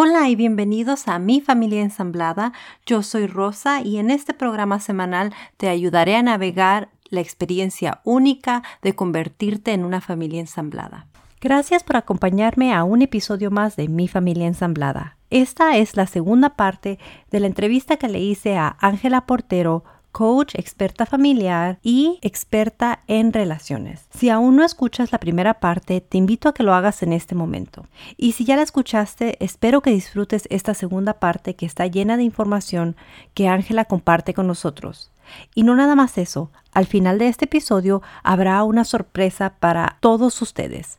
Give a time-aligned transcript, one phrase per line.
[0.00, 2.52] Hola y bienvenidos a Mi Familia Ensamblada.
[2.86, 8.62] Yo soy Rosa y en este programa semanal te ayudaré a navegar la experiencia única
[8.80, 11.08] de convertirte en una familia ensamblada.
[11.40, 15.16] Gracias por acompañarme a un episodio más de Mi Familia Ensamblada.
[15.30, 17.00] Esta es la segunda parte
[17.32, 23.32] de la entrevista que le hice a Ángela Portero, coach, experta familiar y experta en
[23.32, 24.06] relaciones.
[24.10, 27.34] Si aún no escuchas la primera parte, te invito a que lo hagas en este
[27.34, 27.86] momento.
[28.16, 32.24] Y si ya la escuchaste, espero que disfrutes esta segunda parte que está llena de
[32.24, 32.96] información
[33.34, 35.10] que Ángela comparte con nosotros.
[35.54, 40.40] Y no nada más eso, al final de este episodio habrá una sorpresa para todos
[40.40, 40.98] ustedes.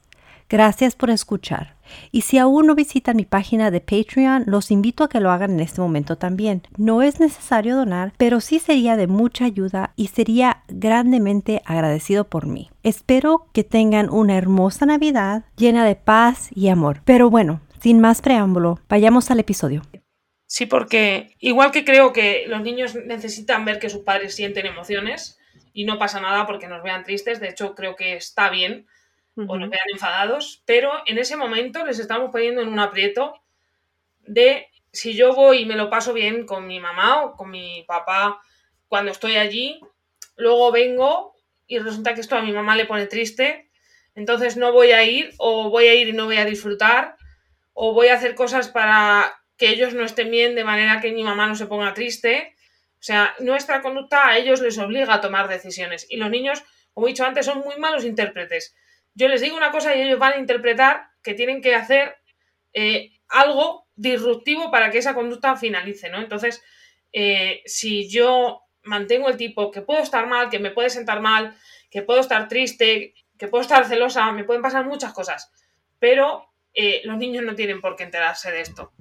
[0.50, 1.78] Gracias por escuchar.
[2.12, 5.52] Y si aún no visitan mi página de Patreon, los invito a que lo hagan
[5.52, 6.64] en este momento también.
[6.78, 12.48] No es necesario donar, pero sí sería de mucha ayuda y sería grandemente agradecido por
[12.48, 12.70] mí.
[12.84, 17.02] Espero que tengan una hermosa Navidad llena de paz y amor.
[17.06, 19.84] Pero bueno, sin más preámbulo, vayamos al episodio.
[20.45, 25.38] Sí, porque igual que creo que los niños necesitan ver que sus padres sienten emociones
[25.73, 28.88] y no pasa nada porque nos vean tristes, de hecho creo que está bien
[29.35, 33.41] o nos vean enfadados, pero en ese momento les estamos poniendo en un aprieto
[34.21, 37.83] de si yo voy y me lo paso bien con mi mamá o con mi
[37.88, 38.41] papá
[38.88, 39.80] cuando estoy allí,
[40.36, 41.36] luego vengo
[41.67, 43.69] y resulta que esto a mi mamá le pone triste,
[44.16, 47.16] entonces no voy a ir o voy a ir y no voy a disfrutar
[47.73, 51.23] o voy a hacer cosas para que ellos no estén bien de manera que mi
[51.23, 52.55] mamá no se ponga triste.
[52.93, 57.08] O sea, nuestra conducta a ellos les obliga a tomar decisiones y los niños, como
[57.08, 58.75] he dicho antes, son muy malos intérpretes
[59.13, 62.17] yo les digo una cosa y ellos van a interpretar que tienen que hacer
[62.73, 66.20] eh, algo disruptivo para que esa conducta finalice, ¿no?
[66.20, 66.64] Entonces,
[67.11, 71.55] eh, si yo mantengo el tipo que puedo estar mal, que me puede sentar mal,
[71.89, 75.52] que puedo estar triste, que puedo estar celosa, me pueden pasar muchas cosas,
[75.99, 78.92] pero eh, los niños no tienen por qué enterarse de esto.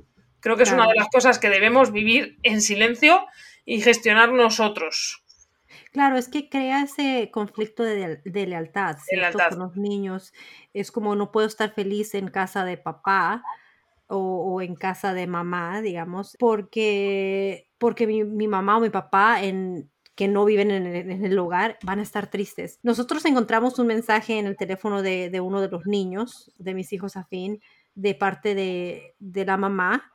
[0.40, 3.26] Creo que es una de las cosas que debemos vivir en silencio
[3.64, 5.24] y gestionar nosotros.
[5.92, 8.96] Claro, es que crea ese conflicto de, lealtad,
[9.50, 10.32] con los niños.
[10.72, 13.42] Es como no puedo estar feliz en casa de papá
[14.06, 20.28] o, en casa de mamá, digamos, porque, porque mi, mamá o mi papá en, que
[20.28, 22.80] no viven en el, lugar van a estar tristes.
[22.82, 27.16] Nosotros encontramos un mensaje en el teléfono de, uno de los niños, de mis hijos
[27.16, 27.60] afín,
[27.94, 30.10] de parte de, de la mamá,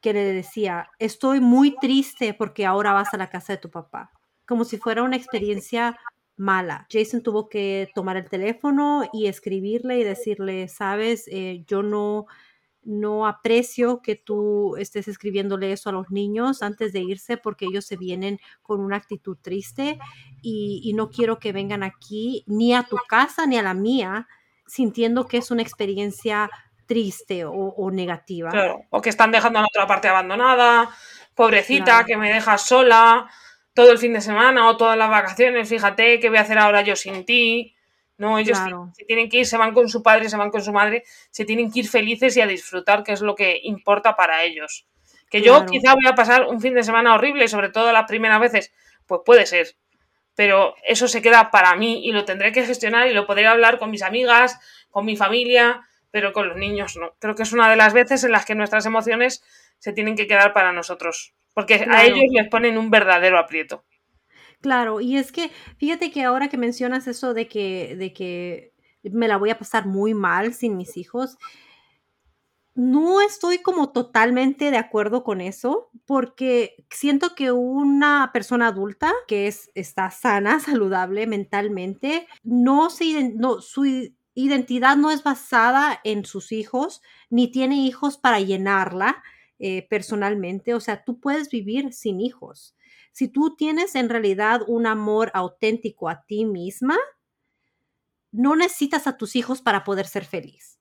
[0.00, 4.10] que le decía, estoy muy triste porque ahora vas a la casa de tu papá
[4.50, 5.96] como si fuera una experiencia
[6.36, 6.88] mala.
[6.90, 12.26] Jason tuvo que tomar el teléfono y escribirle y decirle, sabes, eh, yo no,
[12.82, 17.86] no aprecio que tú estés escribiéndole eso a los niños antes de irse porque ellos
[17.86, 20.00] se vienen con una actitud triste
[20.42, 24.26] y, no quiero que vengan aquí ni a tu casa ni a la mía
[24.66, 26.50] sintiendo que es una experiencia
[26.86, 28.50] triste o, negativa.
[28.50, 30.90] Claro, o que están dejando a la otra parte abandonada,
[31.36, 33.30] pobrecita, que me dejas sola
[33.80, 36.82] todo el fin de semana o todas las vacaciones, fíjate, ¿qué voy a hacer ahora
[36.82, 37.74] yo sin ti?
[38.18, 38.58] No, ellos
[38.92, 41.46] se tienen que ir, se van con su padre, se van con su madre, se
[41.46, 44.86] tienen que ir felices y a disfrutar, que es lo que importa para ellos.
[45.30, 48.38] Que yo quizá voy a pasar un fin de semana horrible, sobre todo las primeras
[48.38, 48.70] veces,
[49.06, 49.68] pues puede ser.
[50.34, 53.78] Pero eso se queda para mí y lo tendré que gestionar y lo podré hablar
[53.78, 54.58] con mis amigas,
[54.90, 57.14] con mi familia, pero con los niños no.
[57.18, 59.42] Creo que es una de las veces en las que nuestras emociones
[59.78, 63.84] se tienen que quedar para nosotros porque a ellos les ponen un verdadero aprieto.
[64.60, 68.72] Claro, y es que fíjate que ahora que mencionas eso de que, de que
[69.02, 71.38] me la voy a pasar muy mal sin mis hijos,
[72.74, 79.48] no estoy como totalmente de acuerdo con eso, porque siento que una persona adulta que
[79.48, 86.52] es, está sana, saludable mentalmente, no se, no, su identidad no es basada en sus
[86.52, 89.22] hijos, ni tiene hijos para llenarla,
[89.62, 90.74] eh, personalmente.
[90.74, 92.74] O sea, tú puedes vivir sin hijos.
[93.12, 96.96] Si tú tienes en realidad un amor auténtico a ti misma,
[98.32, 100.78] no necesitas a tus hijos para poder ser feliz.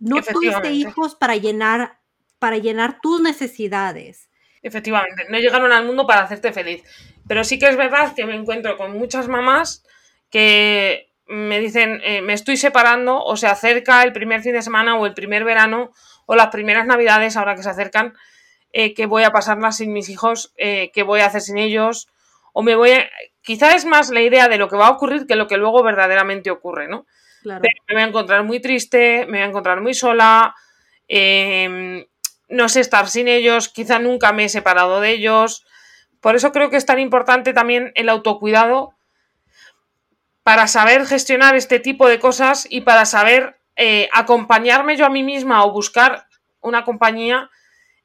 [0.00, 2.00] No tuviste hijos para llenar,
[2.40, 4.30] para llenar tus necesidades.
[4.62, 6.82] Efectivamente, no llegaron al mundo para hacerte feliz.
[7.28, 9.84] Pero sí que es verdad que me encuentro con muchas mamás
[10.30, 14.96] que me dicen, eh, me estoy separando o se acerca el primer fin de semana
[14.96, 15.92] o el primer verano
[16.30, 18.12] o las primeras navidades ahora que se acercan,
[18.70, 22.06] eh, que voy a pasarlas sin mis hijos, eh, qué voy a hacer sin ellos,
[22.52, 23.08] o me voy a...
[23.40, 25.82] Quizá es más la idea de lo que va a ocurrir que lo que luego
[25.82, 27.06] verdaderamente ocurre, ¿no?
[27.42, 30.54] Pero me voy a encontrar muy triste, me voy a encontrar muy sola,
[31.06, 32.04] em,
[32.50, 35.64] no sé estar sin ellos, quizá nunca me he separado de ellos.
[36.20, 38.92] Por eso creo que es tan importante también el autocuidado
[40.42, 45.22] para saber gestionar este tipo de cosas y para saber eh, acompañarme yo a mí
[45.22, 46.26] misma o buscar
[46.60, 47.48] una compañía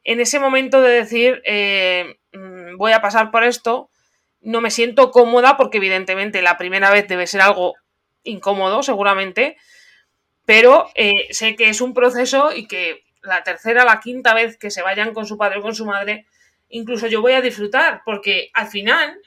[0.03, 3.89] en ese momento de decir, eh, mm, voy a pasar por esto,
[4.41, 7.73] no me siento cómoda porque evidentemente la primera vez debe ser algo
[8.23, 9.57] incómodo, seguramente,
[10.45, 14.69] pero eh, sé que es un proceso y que la tercera, la quinta vez que
[14.69, 16.27] se vayan con su padre o con su madre,
[16.69, 19.17] incluso yo voy a disfrutar, porque al final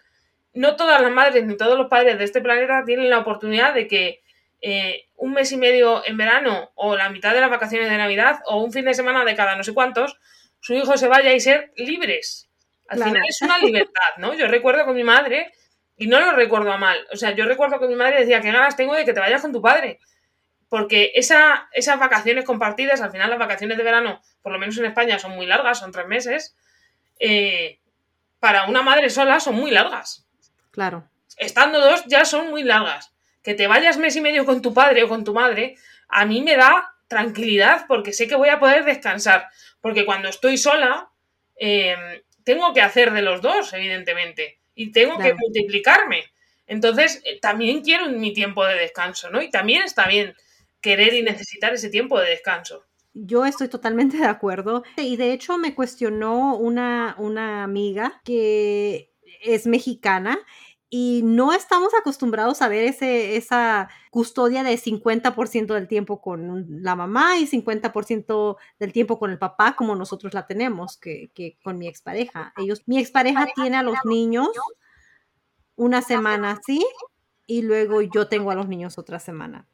[0.55, 3.89] no todas las madres ni todos los padres de este planeta tienen la oportunidad de
[3.89, 4.21] que
[4.61, 8.41] eh, un mes y medio en verano o la mitad de las vacaciones de Navidad
[8.47, 10.19] o un fin de semana de cada no sé cuántos,
[10.61, 12.49] su hijo se vaya y ser libres.
[12.89, 14.35] Al final es una libertad, ¿no?
[14.35, 15.53] Yo recuerdo con mi madre,
[15.97, 18.53] y no lo recuerdo a mal, o sea, yo recuerdo que mi madre decía, qué
[18.53, 19.99] ganas tengo de que te vayas con tu padre.
[20.69, 24.85] Porque esa, esas vacaciones compartidas, al final las vacaciones de verano, por lo menos en
[24.85, 26.57] España, son muy largas, son tres meses,
[27.19, 27.81] eh,
[28.41, 30.27] para una madre sola son muy largas.
[30.71, 31.09] Claro.
[31.37, 33.16] Estando dos ya son muy largas.
[33.47, 35.77] Que te vayas mes y medio con tu padre o con tu madre,
[36.09, 39.47] a mí me da tranquilidad porque sé que voy a poder descansar.
[39.81, 41.13] Porque cuando estoy sola,
[41.55, 41.97] em,
[42.43, 46.25] tengo que hacer de los dos, evidentemente, y tengo que multiplicarme.
[46.67, 49.41] Entonces, eh, también quiero mi tiempo de descanso, ¿no?
[49.41, 50.35] Y también está bien
[50.81, 52.85] querer y necesitar ese tiempo de descanso.
[53.15, 54.83] Yo estoy totalmente de acuerdo.
[54.97, 60.37] Y de hecho me cuestionó una, una amiga que es mexicana
[60.89, 66.95] y no estamos acostumbrados a ver ese, esa custodia de 50% del tiempo con la
[66.95, 71.79] mamá y 50% del tiempo con el papá como nosotros la tenemos, que, que con
[71.79, 72.53] mi expareja.
[72.57, 74.49] Ellos, mi expareja tiene a los niños
[75.75, 76.85] una semana así
[77.47, 79.67] y luego yo tengo a los niños otra semana.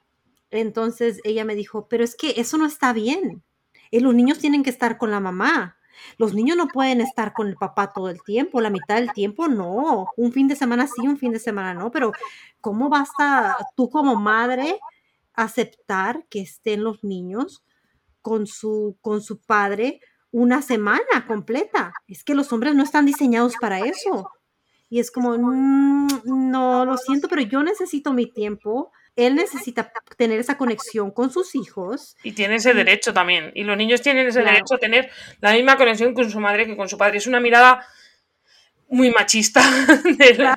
[0.50, 3.42] Entonces ella me dijo, pero es que eso no está bien.
[3.90, 5.76] Y los niños tienen que estar con la mamá.
[6.18, 9.48] Los niños no pueden estar con el papá todo el tiempo, la mitad del tiempo
[9.48, 10.06] no.
[10.16, 12.12] Un fin de semana sí, un fin de semana no, pero
[12.60, 14.78] ¿cómo vas a tú como madre
[15.34, 17.62] aceptar que estén los niños
[18.20, 20.00] con su, con su padre
[20.30, 21.92] una semana completa?
[22.06, 24.30] Es que los hombres no están diseñados para eso.
[24.88, 30.38] Y es como, mm, no, lo siento, pero yo necesito mi tiempo él necesita tener
[30.40, 32.16] esa conexión con sus hijos.
[32.22, 33.52] Y tiene ese derecho también.
[33.54, 35.10] Y los niños tienen ese derecho a tener
[35.40, 37.18] la misma conexión con su madre que con su padre.
[37.18, 37.86] Es una mirada
[38.88, 39.62] muy machista
[40.04, 40.56] de la,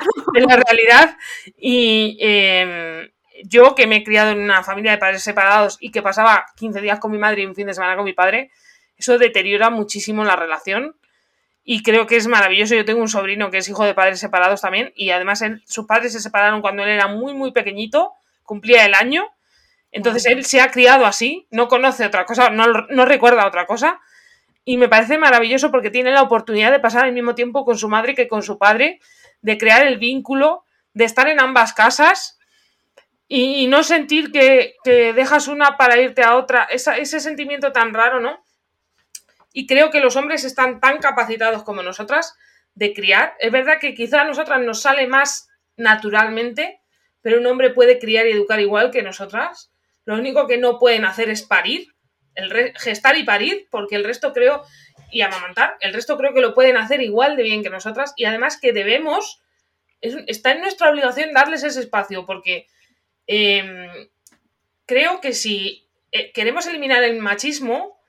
[0.66, 1.18] realidad.
[1.58, 3.10] Y em,
[3.44, 6.80] yo que me he criado en una familia de padres separados y que pasaba 15
[6.82, 8.52] días con mi madre y un fin de semana con mi padre,
[8.98, 10.96] eso deteriora muchísimo la relación.
[11.66, 12.76] Y creo que es maravilloso.
[12.76, 14.94] Yo tengo un sobrino que es hijo de padres separados también.
[14.96, 18.14] Y además sus padres se separaron cuando él era muy, muy pequeñito
[18.46, 19.28] cumplía el año.
[19.92, 24.00] Entonces él se ha criado así, no conoce otra cosa, no, no recuerda otra cosa.
[24.64, 27.88] Y me parece maravilloso porque tiene la oportunidad de pasar el mismo tiempo con su
[27.88, 29.00] madre que con su padre,
[29.42, 30.64] de crear el vínculo,
[30.94, 32.40] de estar en ambas casas
[33.28, 34.76] y, no sentir que,
[35.16, 38.44] dejas una para irte a otra, ese sentimiento tan raro, ¿no?
[39.54, 42.36] Y creo que los hombres están tan capacitados como nosotras
[42.76, 43.36] de criar.
[43.40, 46.82] Es verdad que quizá a nosotras nos sale más naturalmente,
[47.26, 49.72] pero un hombre puede criar y educar igual que nosotras.
[50.06, 51.88] Lo único que no pueden hacer es parir,
[52.36, 54.64] el gestar y parir, porque el resto creo,
[55.10, 58.26] y amamantar, el resto creo que lo pueden hacer igual de bien que nosotras, y
[58.26, 59.42] además que debemos,
[60.02, 62.68] está en nuestra obligación darles ese espacio, porque
[63.26, 64.08] em,
[64.86, 68.00] creo que si eh, queremos eliminar el machismo,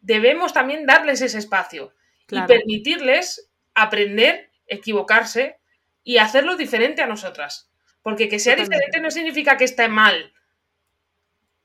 [0.00, 1.94] debemos también darles ese espacio
[2.28, 5.60] y permitirles aprender, equivocarse
[6.02, 7.70] y hacerlo diferente a nosotras.
[8.04, 10.30] Porque que sea diferente no significa que esté mal.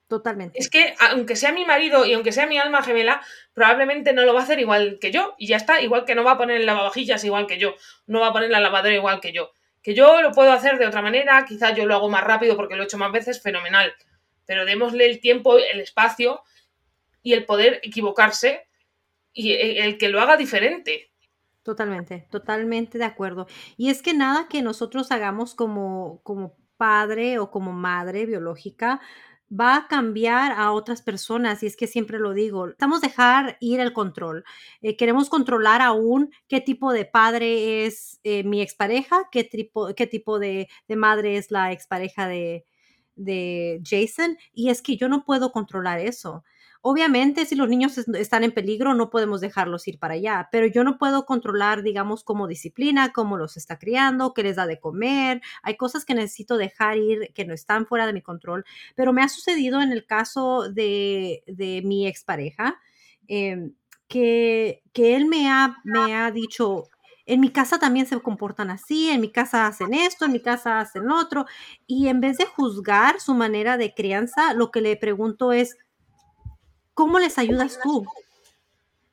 [0.07, 0.57] Totalmente.
[0.57, 3.21] Es que aunque sea mi marido y aunque sea mi alma gemela,
[3.53, 5.35] probablemente no lo va a hacer igual que yo.
[5.37, 7.75] Y ya está, igual que no va a poner el lavavajillas igual que yo,
[8.07, 9.51] no va a poner la lavadora igual que yo.
[9.83, 12.77] Que yo lo puedo hacer de otra manera, quizá yo lo hago más rápido porque
[12.77, 13.93] lo he hecho más veces, fenomenal.
[14.45, 16.41] Pero démosle el tiempo, el espacio
[17.21, 18.65] y el poder equivocarse
[19.33, 21.11] y el que lo haga diferente.
[21.65, 23.45] Totalmente, totalmente de acuerdo.
[23.77, 29.01] Y es que nada que nosotros hagamos como, como padre o como madre biológica
[29.51, 33.79] va a cambiar a otras personas y es que siempre lo digo, estamos dejar ir
[33.81, 34.43] el control.
[34.81, 40.07] Eh, queremos controlar aún qué tipo de padre es eh, mi expareja, qué tipo, qué
[40.07, 42.65] tipo de, de madre es la expareja de,
[43.15, 46.43] de Jason y es que yo no puedo controlar eso.
[46.81, 50.85] Obviamente, si los niños están en peligro, no podemos dejarlos ir para allá, pero yo
[50.85, 55.41] no puedo controlar, digamos, cómo disciplina, cómo los está criando, qué les da de comer.
[55.61, 58.63] Hay cosas que necesito dejar ir que no están fuera de mi control,
[58.95, 61.43] pero me ha sucedido en el caso de,
[61.83, 62.79] mi expareja,
[63.27, 63.73] em,
[64.07, 66.85] que, que él me ha, me ha dicho,
[67.25, 70.79] en mi casa también se comportan así, en mi casa hacen esto, en mi casa
[70.79, 71.45] hacen otro,
[71.87, 75.77] y en vez de juzgar su manera de crianza, lo que le pregunto es,
[76.99, 78.05] ¿Cómo les ayudas tú?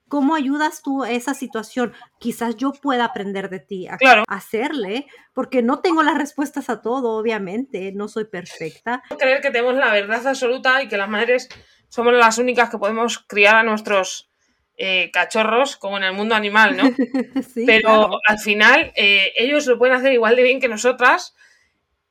[0.09, 1.93] ¿Cómo ayudas tú a esa situación?
[2.19, 7.13] Quizás yo pueda aprender de ti a hacerle, porque no tengo las respuestas a todo,
[7.13, 9.05] obviamente, no soy perfecta.
[9.17, 11.49] Creer que tenemos la verdad absoluta y que las madres
[11.89, 14.33] somos las únicas que podemos criar a nuestros
[14.77, 16.83] eh, cachorros como en el mundo animal, ¿no?
[17.67, 21.37] Pero al final eh, ellos lo pueden hacer igual de bien que nosotras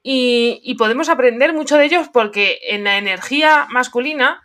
[0.08, 4.42] y, podemos aprender mucho de ellos porque en la energía masculina,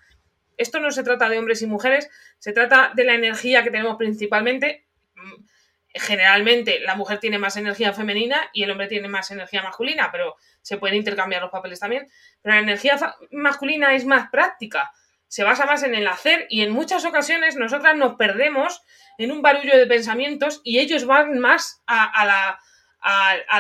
[0.61, 3.97] esto no se trata de hombres y mujeres, se trata de la energía que tenemos
[3.97, 4.87] principalmente.
[5.15, 5.45] Mm,
[5.93, 10.37] generalmente la mujer tiene más energía femenina y el hombre tiene más energía masculina, pero
[10.63, 12.09] se pueden intercambiar los papeles también.
[12.43, 12.99] Pero la energía
[13.33, 14.93] masculina es más práctica,
[15.27, 18.83] se basa más en el hacer y en muchas ocasiones nosotras nos perdemos
[19.17, 22.31] en un barullo de pensamientos y ellos van más al,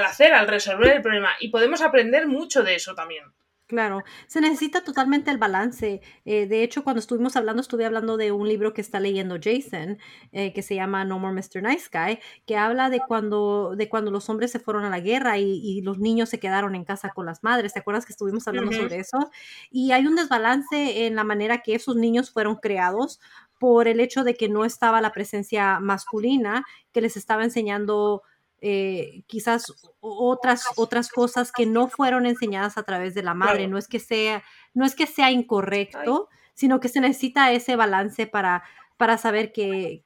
[0.04, 1.30] hacer, al resolver el problema.
[1.38, 3.24] Y podemos aprender mucho de eso también.
[3.70, 6.00] Claro, se necesita totalmente el balance.
[6.24, 9.98] Eh, de hecho, cuando estuvimos hablando, estuve hablando de un libro que está leyendo Jason,
[10.32, 11.62] eh, que se llama No More Mr.
[11.62, 15.38] Nice Guy, que habla de cuando, de cuando los hombres se fueron a la guerra
[15.38, 17.72] y, los niños se quedaron en casa con las madres.
[17.72, 19.30] ¿Te acuerdas que estuvimos hablando sobre eso?
[19.70, 23.20] Y hay un desbalance en la manera que esos niños fueron creados
[23.60, 28.24] por el hecho de que no estaba la presencia masculina que les estaba enseñando
[28.60, 33.68] eh, quizás otras, otras cosas que no fueron enseñadas a través de la madre.
[33.68, 34.42] No es que sea,
[34.74, 38.62] no es que sea incorrecto, sino que se necesita ese balance para,
[38.96, 40.04] para saber que,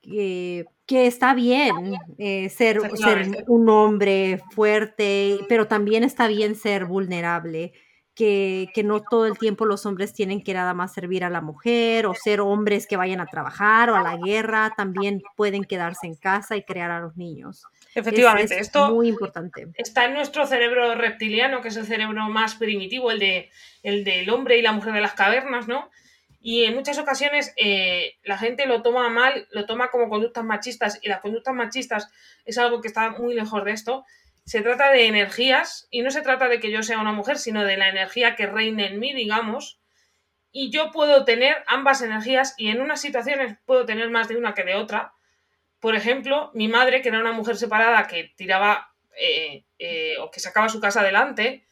[0.86, 7.72] que, está bien eh, ser, ser un hombre fuerte, pero también está bien ser vulnerable.
[8.14, 11.40] Que, que, no todo el tiempo los hombres tienen que nada más servir a la
[11.40, 16.06] mujer o ser hombres que vayan a trabajar o a la guerra, también pueden quedarse
[16.06, 17.64] en casa y crear a los niños.
[17.94, 19.68] Efectivamente, esto muy importante.
[19.74, 23.50] está en nuestro cerebro reptiliano, que es el cerebro más primitivo, el, de,
[23.82, 25.90] el del hombre y la mujer de las cavernas, ¿no?
[26.42, 30.98] Y en muchas ocasiones eh, la gente lo toma mal, lo toma como conductas machistas,
[31.02, 32.10] y las conductas machistas
[32.44, 34.04] es algo que está muy lejos de esto.
[34.44, 37.64] Se trata de energías, y no se trata de que yo sea una mujer, sino
[37.64, 39.80] de la energía que reine en mí, digamos.
[40.52, 44.54] Y yo puedo tener ambas energías, y en unas situaciones puedo tener más de una
[44.54, 45.14] que de otra
[45.84, 50.40] por ejemplo, mi madre, que era una mujer separada que tiraba eh, eh, o que
[50.40, 51.66] sacaba su casa adelante,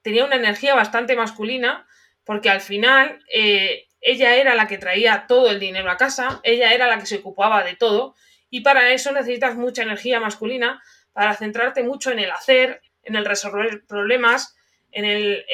[0.00, 1.86] tenía una energía bastante masculina
[2.24, 6.72] porque al final eh, ella era la que traía todo el dinero a casa, ella
[6.72, 8.14] era la que se ocupaba de todo
[8.48, 13.24] y para eso necesitas mucha energía masculina para centrarte mucho en el hacer, en el
[13.24, 14.56] resolver problemas,
[14.92, 15.44] en el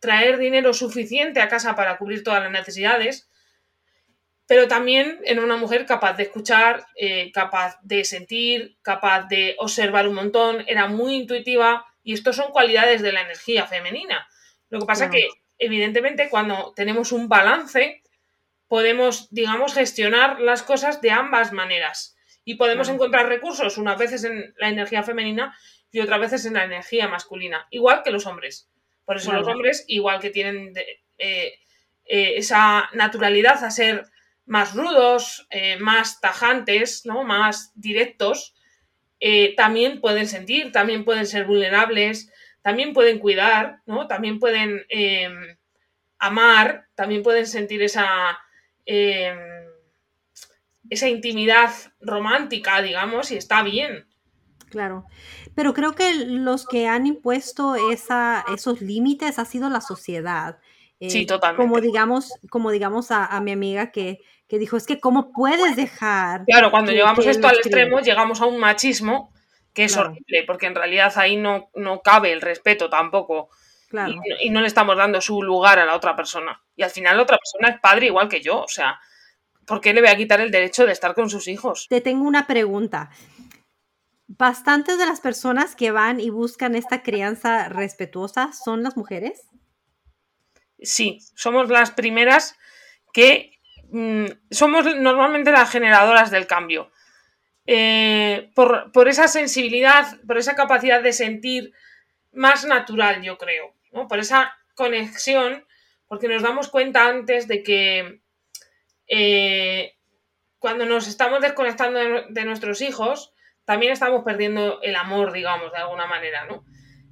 [0.00, 3.28] traer dinero suficiente a casa para cubrir todas las necesidades
[4.52, 10.06] pero también en una mujer capaz de escuchar, eh, capaz de sentir, capaz de observar
[10.06, 14.28] un montón, era muy intuitiva y esto son cualidades de la energía femenina.
[14.68, 18.02] Lo que pasa es que, evidentemente, cuando tenemos un balance,
[18.68, 24.54] podemos, digamos, gestionar las cosas de ambas maneras y podemos encontrar recursos, unas veces en
[24.58, 25.56] la energía femenina
[25.90, 28.68] y otras veces en la energía masculina, igual que los hombres.
[29.04, 30.72] Por eso los hombres, igual que tienen
[31.18, 31.58] eh,
[32.04, 34.04] eh, esa naturalidad a ser
[34.46, 37.24] más rudos, eh, más tajantes, ¿no?
[37.24, 38.54] más directos,
[39.56, 44.08] también pueden sentir, también pueden ser vulnerables, también pueden cuidar, ¿no?
[44.08, 44.84] también pueden
[46.18, 48.40] amar, también pueden sentir esa,
[50.90, 51.70] esa intimidad
[52.00, 54.06] romántica, digamos, y está bien.
[54.70, 55.04] Claro,
[55.54, 60.58] pero creo que los que han impuesto esa, esos límites ha sido la sociedad.
[61.00, 61.62] sí, eh, totalmente.
[61.62, 64.20] Como digamos, como digamos a mi amiga que
[64.52, 66.44] que dijo, es que cómo puedes dejar...
[66.44, 69.32] Claro, cuando llevamos esto al extremo, llegamos a un machismo
[69.72, 73.48] que es horrible, porque en realidad ahí no, no cabe el respeto tampoco.
[73.88, 74.12] Claro.
[74.42, 76.62] Y, no le estamos dando su lugar a la otra persona.
[76.76, 78.60] Y al final la otra persona es padre igual que yo.
[78.60, 79.00] O sea,
[79.66, 81.86] ¿por qué le voy a quitar el derecho de estar con sus hijos?
[81.88, 83.10] Te tengo una pregunta.
[84.26, 89.48] ¿Bastantes de las personas que van y buscan esta crianza respetuosa son las mujeres?
[90.80, 92.56] Sí, somos las primeras
[93.12, 93.52] que
[93.92, 96.90] Mm, somos normalmente las generadoras del cambio.
[97.66, 101.72] Eh, por, esa sensibilidad, por esa capacidad de sentir
[102.32, 103.74] más natural, yo creo,
[104.08, 105.66] por esa conexión,
[106.08, 108.21] porque nos damos cuenta antes de que
[109.14, 109.98] eh,
[110.58, 112.00] cuando nos estamos desconectando
[112.30, 113.34] de, nuestros hijos,
[113.66, 116.64] también estamos perdiendo el amor, digamos, de alguna manera, ¿no?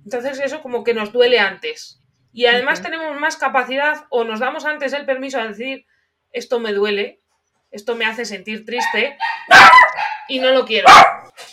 [0.03, 2.01] Entonces eso como que nos duele antes.
[2.33, 5.87] Y además tenemos más capacidad o nos damos antes el permiso de decir,
[6.33, 7.19] esto me duele,
[7.71, 9.19] esto me hace sentir triste
[10.29, 10.89] y no lo quiero.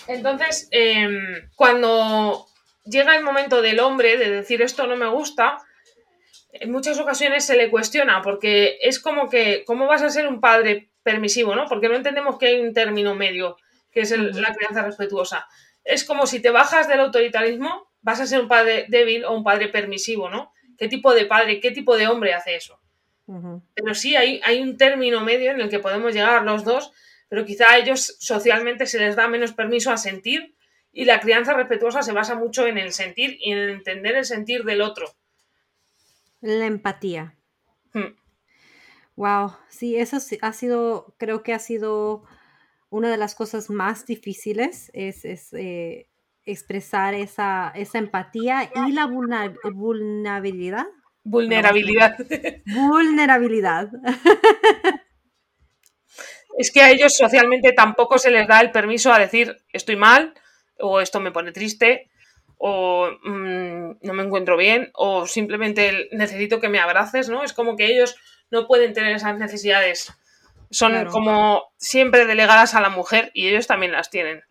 [0.08, 2.46] Entonces, em, cuando
[2.86, 5.58] llega el momento del hombre de decir esto no me gusta,
[6.54, 10.40] en muchas ocasiones se le cuestiona porque es como que, ¿cómo vas a ser un
[10.40, 11.66] padre permisivo, ¿no?
[11.68, 13.58] Porque no entendemos que hay un término medio,
[13.92, 15.48] que es la crianza respetuosa.
[15.84, 19.44] Es como si te bajas del autoritarismo, vas a ser un padre débil o un
[19.44, 20.54] padre permisivo, ¿no?
[20.78, 22.80] ¿Qué tipo de padre, qué tipo de hombre hace eso?
[23.74, 26.94] Pero sí hay, hay un término medio en el que podemos llegar los dos,
[27.28, 30.56] pero quizá a ellos socialmente se les da menos permiso a sentir
[30.94, 34.64] y la crianza respetuosa se basa mucho en el sentir y en entender el sentir
[34.64, 35.14] del otro.
[36.42, 37.36] La empatía.
[39.16, 39.54] Wow, hmm.
[39.70, 42.24] sí, eso ha sido, creo que ha sido
[42.90, 46.10] una de las cosas más difíciles, es, eh,
[46.46, 50.88] expresar esa, empatía y la vulnerabilidad.
[51.24, 52.16] Vulnerabilidad.
[52.66, 53.90] Vulnerabilidad.
[56.58, 60.34] Es que a ellos socialmente tampoco se les da el permiso a decir estoy mal,
[60.80, 62.10] o esto me pone triste,
[62.58, 67.44] o mm, no me encuentro bien, o simplemente necesito que me abraces, ¿no?
[67.44, 68.16] Es como que ellos
[68.52, 70.14] no pueden tener esas necesidades.
[70.70, 74.42] Son como siempre delegadas a la mujer y ellos también las tienen.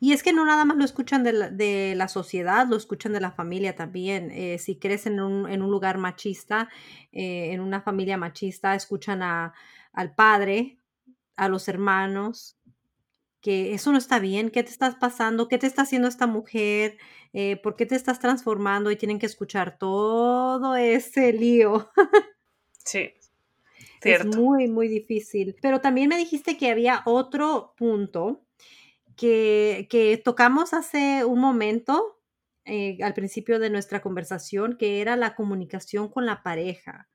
[0.00, 3.30] Y es que no nada más lo escuchan de la, sociedad, lo escuchan de la
[3.30, 4.30] familia también.
[4.30, 6.68] Eh, si crees en un, en un lugar machista,
[7.12, 9.54] eh, en una familia machista, escuchan a,
[9.92, 10.78] al padre,
[11.36, 12.58] a los hermanos,
[13.40, 15.46] que eso no está bien, ¿qué te estás pasando?
[15.48, 16.98] ¿Qué te está haciendo esta mujer?
[17.38, 18.90] Eh, ¿Por qué te estás transformando?
[18.90, 21.90] Y tienen que escuchar todo ese lío.
[22.82, 23.12] sí.
[24.00, 24.30] Cierto.
[24.30, 25.54] Es muy, muy difícil.
[25.60, 28.46] Pero también me dijiste que había otro punto
[29.16, 32.20] que, que tocamos hace un momento,
[32.64, 37.06] eh, al principio de nuestra conversación, que era la comunicación con la pareja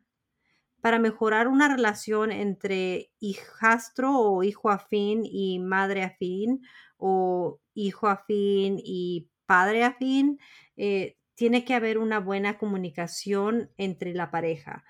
[0.82, 6.62] para mejorar una relación entre hijastro o hijo afín y madre afín
[6.98, 10.40] o hijo afín y padre afín,
[10.78, 14.86] eh, tiene que haber una buena comunicación entre la pareja.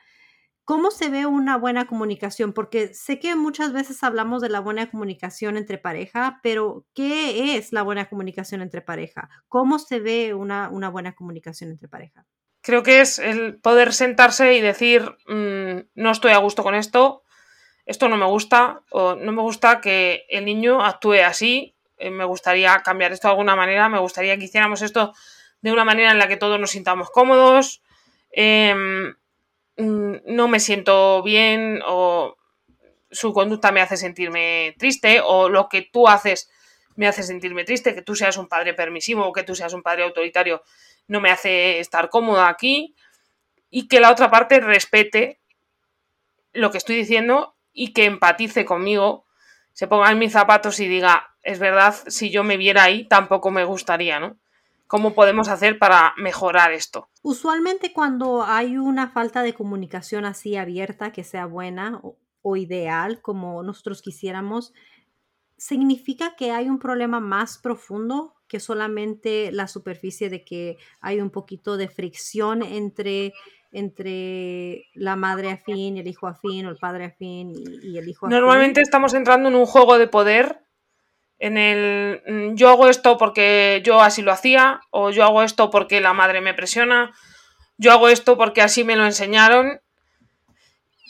[0.65, 2.53] ¿Cómo se ve una buena comunicación?
[2.53, 7.73] Porque sé que muchas veces hablamos de la buena comunicación entre pareja, pero ¿qué es
[7.73, 9.29] la buena comunicación entre pareja?
[9.47, 12.27] ¿Cómo se ve una, una buena comunicación entre pareja?
[12.61, 17.23] creo que es el poder sentarse y decir, mm, no estoy a gusto con esto,
[17.87, 21.75] esto no me gusta, o no me gusta que el niño actúe así,
[22.09, 25.13] me gustaría cambiar esto de alguna manera, me gustaría que hiciéramos esto
[25.61, 27.83] de una manera en la que todos nos sintamos cómodos,
[28.31, 29.15] em,
[29.77, 32.37] mm, no me siento bien o
[33.11, 36.49] su conducta me hace sentirme triste o lo que tú haces
[36.95, 39.83] me hace sentirme triste, que tú seas un padre permisivo o que tú seas un
[39.83, 40.63] padre autoritario
[41.07, 42.95] no me hace estar cómoda aquí
[43.69, 45.39] y que la otra parte respete
[46.53, 49.25] lo que estoy diciendo y que empatice conmigo,
[49.73, 53.51] se ponga en mis zapatos y diga, es verdad, si yo me viera ahí tampoco
[53.51, 54.37] me gustaría, ¿no?
[54.87, 57.07] ¿Cómo podemos hacer para mejorar esto?
[57.21, 63.21] Usualmente cuando hay una falta de comunicación así abierta, que sea buena o, o ideal,
[63.21, 64.73] como nosotros quisiéramos,
[65.57, 71.29] significa que hay un problema más profundo que solamente la superficie de que hay un
[71.29, 73.31] poquito de fricción entre,
[73.71, 78.37] entre la madre afín, el hijo afín o el padre afín y, el hijo afín.
[78.37, 80.65] Normalmente estamos entrando en un juego de poder
[81.39, 85.69] en el mm, yo hago esto porque yo así lo hacía o yo hago esto
[85.69, 87.11] porque la madre me presiona,
[87.77, 89.81] yo hago esto porque así me lo enseñaron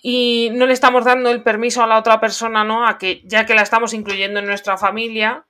[0.03, 2.87] y no le estamos dando el permiso a la otra persona, ¿no?
[2.87, 5.45] A que ya que la estamos incluyendo en nuestra familia,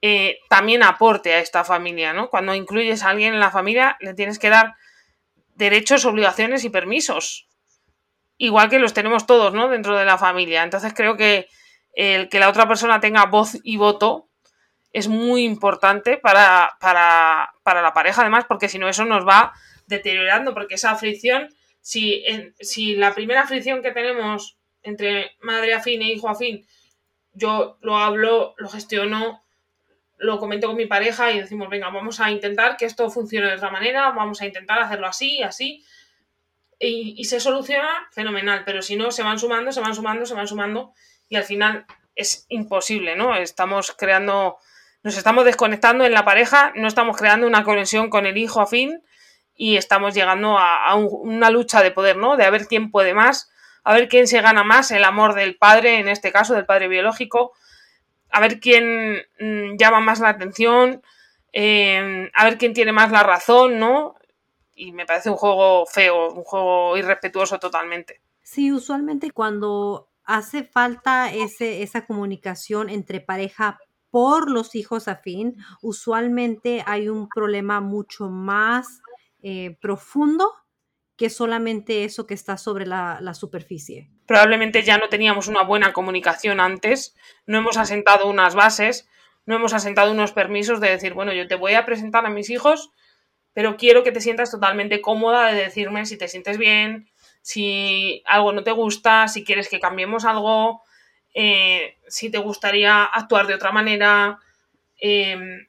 [0.00, 2.30] eh, también aporte a esta familia, ¿no?
[2.30, 4.74] Cuando incluyes a alguien en la familia, le tienes que dar
[5.56, 7.48] derechos, obligaciones y permisos.
[8.38, 9.68] Igual que los tenemos todos, ¿no?
[9.68, 10.62] Dentro de la familia.
[10.62, 11.48] Entonces creo que
[11.94, 14.28] el que la otra persona tenga voz y voto
[14.92, 19.52] es muy importante para, para, la pareja, además, porque si no, eso nos va
[19.86, 21.48] deteriorando, porque esa fricción,
[21.80, 22.24] si,
[22.60, 26.66] si la primera fricción que tenemos entre madre afín e hijo afín,
[27.32, 29.45] yo lo hablo, lo gestiono,
[30.18, 33.56] lo comento con mi pareja y decimos, venga, vamos a intentar que esto funcione de
[33.56, 35.84] otra manera, vamos a intentar hacerlo así, así,
[36.78, 40.46] y, se soluciona fenomenal, pero si no, se van sumando, se van sumando, se van
[40.46, 40.92] sumando,
[41.28, 43.34] y al final es imposible, ¿no?
[43.34, 44.58] Estamos creando,
[45.02, 49.02] nos estamos desconectando en la pareja, no estamos creando una conexión con el hijo afín
[49.54, 52.36] y estamos llegando a, una lucha de poder, ¿no?
[52.36, 53.50] De a ver quién puede más,
[53.84, 56.88] a ver quién se gana más el amor del padre, en este caso del padre
[56.88, 57.52] biológico,
[58.36, 61.02] a ver quién mm, llama más la atención,
[61.54, 64.14] eh, a ver quién tiene más la razón, ¿no?
[64.74, 68.20] Y me parece un juego feo, un juego irrespetuoso totalmente.
[68.42, 73.78] Sí, usualmente cuando hace falta ese, esa comunicación entre pareja
[74.10, 79.00] por los hijos afín, usualmente hay un problema mucho más
[79.40, 80.52] eh, profundo
[81.16, 84.08] que solamente eso que está sobre la, superficie.
[84.26, 89.08] Probablemente ya no teníamos una buena comunicación antes, no hemos asentado unas bases,
[89.46, 92.50] no hemos asentado unos permisos de decir, bueno, yo te voy a presentar a mis
[92.50, 92.90] hijos,
[93.54, 97.08] pero quiero que te sientas totalmente cómoda de decirme si te sientes bien,
[97.40, 100.82] si algo no te gusta, si quieres que cambiemos algo,
[101.32, 104.38] eh, si te gustaría actuar de otra manera.
[104.98, 105.68] Em,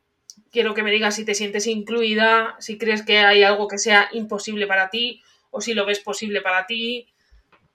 [0.51, 4.09] quiero que me digas si te sientes incluida, si crees que hay algo que sea
[4.11, 5.21] imposible para ti
[5.57, 7.11] o si lo ves posible para ti.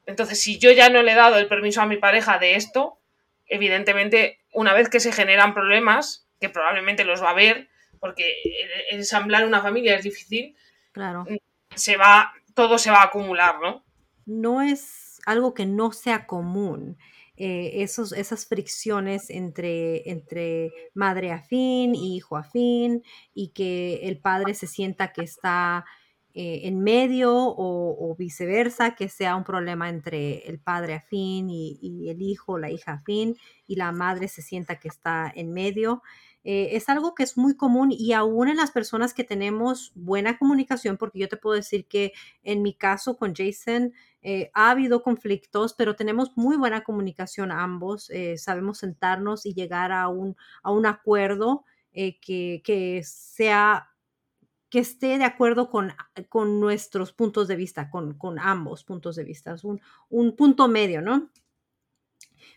[0.06, 3.00] Entonces, si yo ya no le he dado el permiso a mi pareja de esto,
[3.46, 7.68] evidentemente, una vez que se generan problemas, que probablemente los va a haber,
[7.98, 8.36] porque
[8.90, 10.56] ensamblar una familia es difícil,
[10.92, 11.24] claro.
[11.74, 13.84] se va, todo se va a acumular, ¿no?
[14.26, 16.98] No es algo que no sea común.
[17.36, 23.02] Eh, esos, esas fricciones entre, entre madre afín y hijo afín
[23.34, 25.84] y que el padre se sienta que está
[26.34, 32.22] eh, en medio o, viceversa, que sea un problema entre el padre afín y, el
[32.22, 36.02] hijo la hija afín y la madre se sienta que está en medio.
[36.44, 40.38] Eh, es algo que es muy común y aún en las personas que tenemos buena
[40.38, 43.92] comunicación, porque yo te puedo decir que en mi caso con Jason
[44.22, 50.08] eh, ha habido conflictos, pero tenemos muy buena comunicación ambos, sabemos sentarnos y llegar a
[50.08, 53.91] un, a un acuerdo que, que sea
[54.72, 55.92] que esté de acuerdo con,
[56.30, 60.66] con nuestros puntos de vista, con, con ambos puntos de vista, es un, un, punto
[60.66, 61.30] medio, ¿no?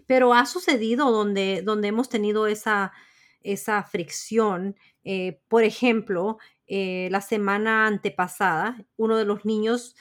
[0.06, 2.93] Pero ha sucedido donde, donde hemos tenido esa,
[3.41, 4.78] esa fricción.
[5.04, 9.97] Eh, por ejemplo, eh, la semana antepasada, uno de los niños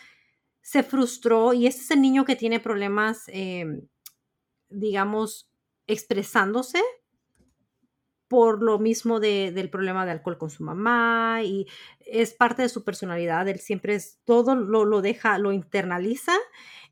[0.62, 3.88] se frustró y ese es el niño que tiene problemas, em,
[4.68, 5.50] digamos,
[5.88, 6.80] expresándose
[8.34, 11.68] por lo mismo del problema de alcohol con su mamá y
[12.00, 13.46] es parte de su personalidad.
[13.46, 16.32] Él siempre es, todo lo, lo deja, lo internaliza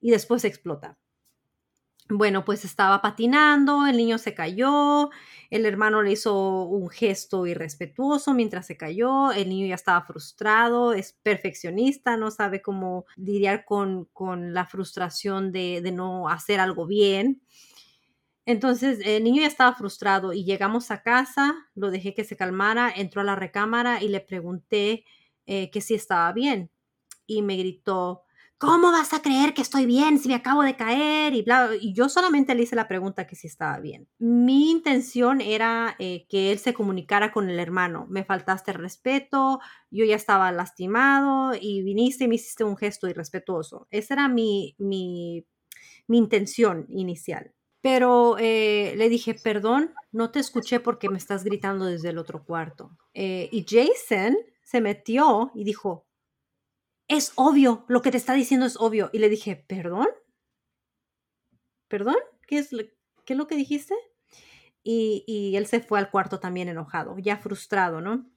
[0.00, 0.96] y después explota.
[2.08, 5.10] Bueno, pues estaba patinando, el niño se cayó,
[5.50, 10.92] el hermano le hizo un gesto irrespetuoso mientras se cayó, el niño ya estaba frustrado,
[10.92, 16.86] es perfeccionista, no sabe cómo lidiar con, con la frustración de, de no hacer algo
[16.86, 17.42] bien.
[18.46, 22.92] Entonces el niño ya estaba frustrado y llegamos a casa, lo dejé que se calmara,
[22.94, 25.04] entró a la recámara y le pregunté
[25.46, 26.70] eh, que si estaba bien.
[27.26, 28.24] Y me gritó,
[28.58, 31.34] ¿cómo vas a creer que estoy bien si me acabo de caer?
[31.34, 34.08] Y, bla, y yo solamente le hice la pregunta que si estaba bien.
[34.18, 38.06] Mi intención era eh, que él se comunicara con el hermano.
[38.08, 43.86] Me faltaste respeto, yo ya estaba lastimado y viniste y me hiciste un gesto irrespetuoso.
[43.90, 45.46] Esa era mi, mi,
[46.08, 47.52] mi intención inicial.
[47.82, 52.44] Pero eh, le dije, perdón, no te escuché porque me estás gritando desde el otro
[52.44, 52.96] cuarto.
[53.12, 56.06] Eh, y Jason se metió y dijo,
[57.08, 59.10] es obvio, lo que te está diciendo es obvio.
[59.12, 60.06] Y le dije, perdón,
[61.88, 62.14] perdón,
[62.46, 63.94] ¿qué es, lo que dijiste?
[64.84, 68.30] Y, él se fue al cuarto también enojado, ya frustrado, ¿no?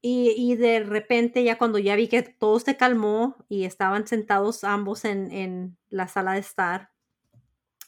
[0.00, 5.04] Y, de repente, ya cuando ya vi que todo se calmó y estaban sentados ambos
[5.04, 6.90] en la sala de estar,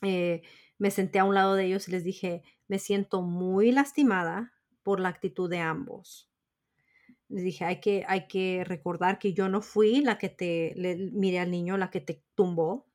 [0.03, 0.43] eh,
[0.79, 5.01] me senté a un lado de ellos y les dije, me siento muy lastimada por
[5.01, 6.29] la actitud de ambos.
[7.29, 10.97] Les dije, hay que, hay que recordar que yo no fui la que te, le,
[11.13, 12.87] miré al niño, la que te tumbó.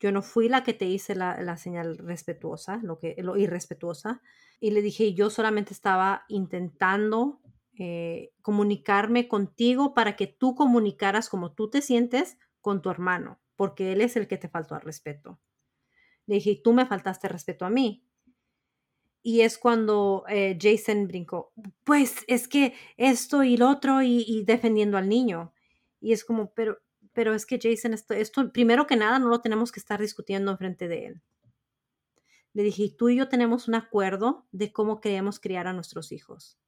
[0.00, 4.20] Yo no fui la que te hice la, señal respetuosa, lo, que, lo irrespetuosa.
[4.60, 7.40] Y le dije, yo solamente estaba intentando
[7.78, 13.92] eh, comunicarme contigo para que tú comunicaras como tú te sientes con tu hermano, porque
[13.92, 15.40] él es el que te faltó al respeto.
[16.26, 18.04] Le dije, tú me faltaste respeto a mí.
[19.22, 21.52] Y es cuando eh, Jason brincó,
[21.84, 25.54] pues es que esto y lo otro y, defendiendo al niño.
[26.00, 26.78] Y es como, pero,
[27.14, 30.50] pero es que Jason, esto, esto, primero que nada, no lo tenemos que estar discutiendo
[30.50, 31.22] enfrente de él.
[32.52, 36.58] Le dije, tú y yo tenemos un acuerdo de cómo queremos criar a nuestros hijos.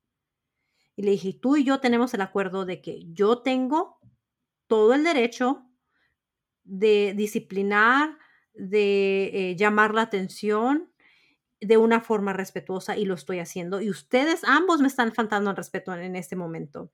[0.96, 3.98] Y le dije, tú y yo tenemos el acuerdo de que yo tengo
[4.66, 5.66] todo el derecho
[6.64, 8.18] de disciplinar
[8.56, 10.90] de eh, llamar la atención
[11.60, 13.80] de una forma respetuosa y lo estoy haciendo.
[13.80, 16.90] Y ustedes ambos me están faltando el respeto en, este momento.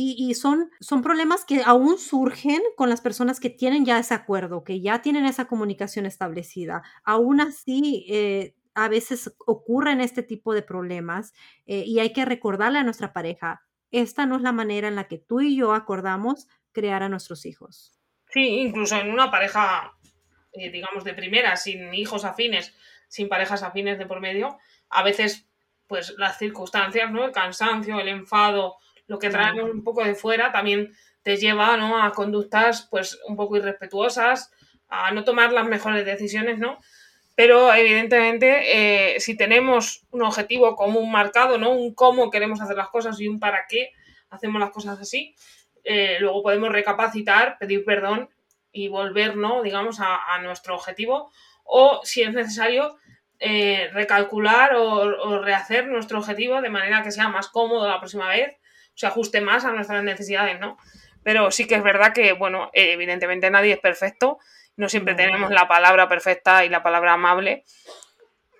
[0.00, 4.62] Y, son, son problemas que aún surgen con las personas que tienen ya ese acuerdo,
[4.62, 6.84] que ya tienen esa comunicación establecida.
[7.02, 11.32] Aún así, eh, a veces ocurren este tipo de problemas
[11.66, 15.08] eh, y hay que recordarle a nuestra pareja, esta no es la manera en la
[15.08, 17.98] que tú y yo acordamos crear a nuestros hijos.
[18.30, 19.97] Sí, incluso en una pareja
[20.60, 22.74] eh, digamos, de primera, sin hijos afines,
[23.08, 24.58] sin parejas afines de por medio,
[24.90, 25.46] a veces,
[25.86, 27.24] pues las circunstancias, ¿no?
[27.24, 32.02] El cansancio, el enfado, lo que traemos un poco de fuera, también te lleva ¿no?
[32.02, 34.52] a conductas pues un poco irrespetuosas,
[34.88, 36.78] a no tomar las mejores decisiones, ¿no?
[37.34, 41.70] Pero evidentemente, eh, si tenemos un objetivo común marcado, ¿no?
[41.70, 43.92] Un cómo queremos hacer las cosas y un para qué
[44.30, 45.34] hacemos las cosas así,
[45.84, 48.28] eh, luego podemos recapacitar, pedir perdón
[48.84, 49.62] y volver, ¿no?
[49.62, 51.30] Digamos, a, nuestro objetivo.
[51.64, 52.98] O si es necesario,
[53.38, 58.28] eh, recalcular o, o, rehacer nuestro objetivo de manera que sea más cómodo la próxima
[58.28, 60.78] vez, o se ajuste más a nuestras necesidades, ¿no?
[61.22, 64.38] Pero sí que es verdad que, bueno, evidentemente nadie es perfecto
[64.78, 67.64] no siempre tenemos la palabra perfecta y la palabra amable,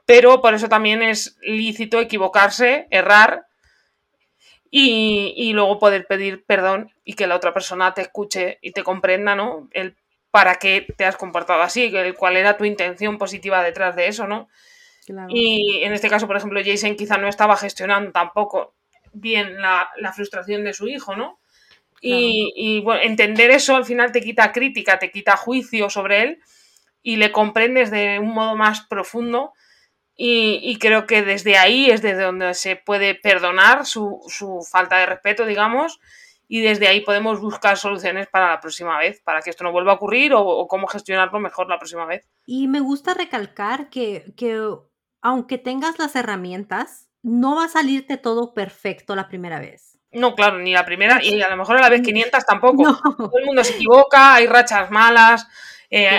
[0.04, 3.46] pero por eso también es lícito equivocarse, errar
[4.68, 9.36] y, luego poder pedir perdón y que la otra persona te escuche y te comprenda,
[9.36, 9.68] ¿no?
[9.70, 9.96] El
[10.30, 14.48] para qué te has comportado así, cuál era tu intención positiva detrás de eso, ¿no?
[15.28, 18.74] Y en este caso, por ejemplo, Jason quizá no estaba gestionando tampoco
[19.12, 21.38] bien la, la frustración de su hijo, ¿no?
[22.00, 26.42] Y, bueno, entender eso al final te quita crítica, te quita juicio sobre él
[27.02, 29.52] y le comprendes de un modo más profundo.
[30.20, 34.20] Y, creo que desde ahí es desde donde se puede perdonar su,
[34.68, 36.00] falta de respeto, digamos,
[36.48, 39.92] y desde ahí podemos buscar soluciones para la próxima vez, para que esto no vuelva
[39.92, 42.26] a ocurrir o, cómo gestionarlo mejor la próxima vez.
[42.46, 44.58] Y me gusta recalcar que, que
[45.20, 49.98] aunque tengas las herramientas, no va a salirte todo perfecto la primera vez.
[50.10, 52.98] No, claro, ni la primera y a lo mejor a la vez 500 tampoco.
[53.16, 55.46] Todo el mundo se equivoca, hay rachas malas,
[55.90, 56.18] eh,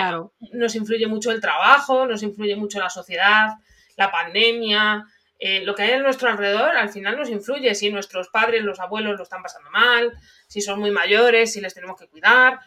[0.53, 3.55] nos influye mucho el trabajo, nos influye mucho la sociedad,
[3.95, 5.05] la pandemia,
[5.39, 7.73] eh, lo que hay a nuestro alrededor al final nos influye.
[7.73, 10.11] Si nuestros padres, los abuelos lo están pasando mal,
[10.47, 12.59] si son muy mayores, si les tenemos que cuidar,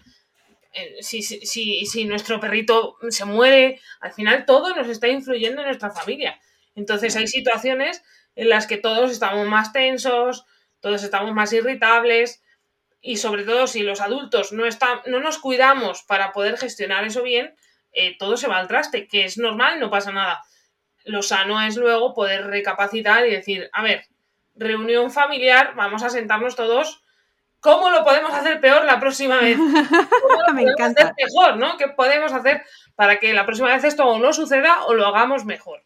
[0.73, 5.67] eh, si, si, si nuestro perrito se muere, al final todo nos está influyendo en
[5.67, 6.41] nuestra familia.
[6.75, 8.03] Entonces hay situaciones
[8.35, 10.47] en las que todos estamos más tensos,
[10.81, 12.43] todos estamos más irritables
[13.03, 14.65] y sobre todo si los adultos no,
[15.07, 17.55] no nos cuidamos para poder gestionar eso bien,
[17.93, 20.43] eh, todo se va al traste, que es normal, no pasa nada.
[21.05, 24.07] Lo sano es luego poder recapacitar y decir, a ver,
[24.55, 27.03] reunión familiar, vamos a sentarnos todos.
[27.61, 29.57] ¿Cómo lo podemos hacer peor la próxima vez?
[30.23, 31.77] ¿Cómo lo podemos hacer mejor, no?
[31.77, 32.63] ¿Qué podemos hacer
[32.97, 35.85] para que la próxima vez esto o no suceda o lo hagamos mejor?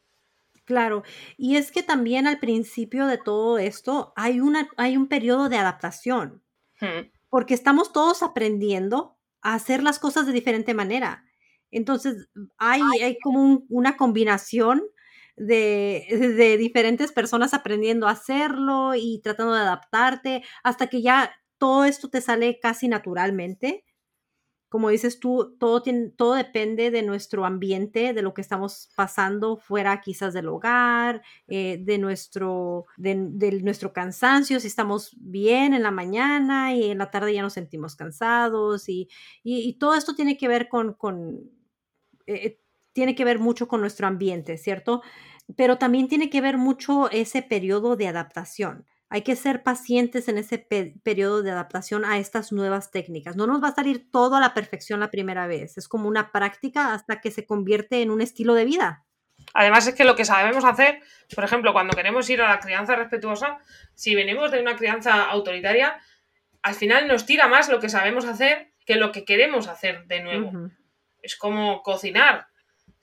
[0.64, 1.04] Claro,
[1.36, 5.58] y es que también al principio de todo esto hay, una, hay un periodo de
[5.58, 6.42] adaptación,
[6.80, 7.12] hmm.
[7.28, 11.24] porque estamos todos aprendiendo a hacer las cosas de diferente manera.
[11.70, 14.82] Entonces, hay, hay como una combinación
[15.36, 21.84] de, de, diferentes personas aprendiendo a hacerlo y tratando de adaptarte hasta que ya todo
[21.84, 23.84] esto te sale casi naturalmente.
[24.68, 29.56] Como dices tú, todo, tiene, todo depende de nuestro ambiente, de lo que estamos pasando
[29.56, 33.14] fuera quizás del hogar, eh, de, nuestro, de,
[33.62, 37.94] nuestro cansancio, si estamos bien en la mañana y en la tarde ya nos sentimos
[37.94, 39.08] cansados y,
[39.78, 41.48] todo esto tiene que ver con, con
[42.26, 42.58] eh,
[42.96, 45.02] tiene que ver mucho con nuestro ambiente, ¿cierto?
[45.54, 48.86] Pero también tiene que ver mucho ese periodo de adaptación.
[49.10, 50.56] Hay que ser pacientes en ese
[51.02, 53.36] periodo de adaptación a estas nuevas técnicas.
[53.36, 55.76] No nos va a salir todo a la perfección la primera vez.
[55.76, 59.04] Es como una práctica hasta que se convierte en un estilo de vida.
[59.52, 61.02] Además es que lo que sabemos hacer,
[61.34, 63.58] por ejemplo, cuando queremos ir a la crianza respetuosa,
[63.94, 66.00] si venimos de una crianza autoritaria,
[66.62, 70.22] al final nos tira más lo que sabemos hacer que lo que queremos hacer de
[70.22, 70.70] nuevo.
[71.20, 72.46] Es como cocinar.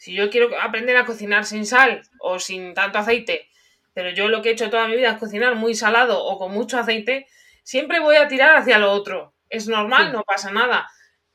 [0.03, 3.47] Si yo quiero aprender a cocinar sin sal o sin tanto aceite
[3.93, 6.51] pero yo lo que he hecho toda mi vida es cocinar muy salado o con
[6.51, 7.27] mucho aceite,
[7.63, 9.35] siempre voy a tirar hacia lo otro.
[9.49, 10.89] Es normal, no pasa nada.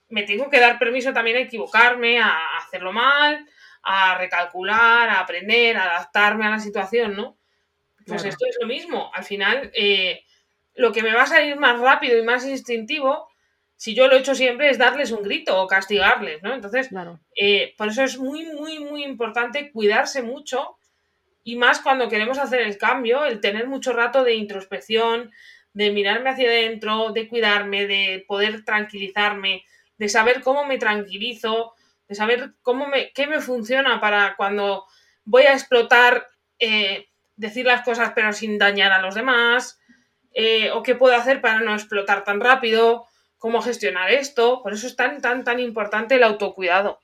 [0.08, 3.46] Me tengo que dar permiso también a equivocarme, a hacerlo mal,
[3.82, 7.38] a recalcular, a aprender, a adaptarme a la situación, ¿no?
[8.06, 9.10] Pues esto es lo mismo.
[9.14, 10.24] Al final, eh,
[10.74, 13.28] lo que me va a salir más rápido y más instintivo,
[13.78, 16.52] si yo lo he hecho siempre, es darles un grito o castigarles, ¿no?
[16.52, 16.90] Entonces,
[17.36, 20.76] eh, por eso es muy, muy, muy importante cuidarse mucho
[21.44, 25.30] y más cuando queremos hacer el cambio, el tener mucho rato de introspección,
[25.74, 29.62] de mirarme hacia adentro, de cuidarme, de poder tranquilizarme,
[29.96, 31.74] de saber cómo me tranquilizo,
[32.08, 34.86] de saber cómo me, qué me funciona para cuando
[35.24, 36.26] voy a explotar,
[36.58, 39.80] eh, decir las cosas pero sin dañar a los demás,
[40.34, 43.07] eh, o qué puedo hacer para no explotar tan rápido,
[43.38, 44.62] cómo gestionar esto.
[44.62, 46.98] Por eso es tan, tan, tan importante el autocuidado.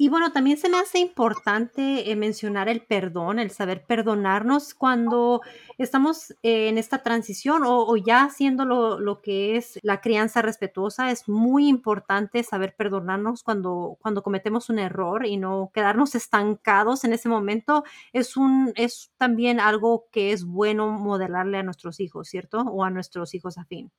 [0.00, 5.40] Y bueno, también se me hace importante eh, mencionar el perdón, el saber perdonarnos cuando
[5.76, 11.10] estamos eh, en esta transición o, ya haciendo lo, que es la crianza respetuosa.
[11.10, 17.12] Es muy importante saber perdonarnos cuando, cuando cometemos un error y no quedarnos estancados en
[17.12, 17.82] ese momento.
[18.12, 22.60] Es, un, es también algo que es bueno modelarle a nuestros hijos, ¿cierto?
[22.60, 23.90] O a nuestros hijos afín.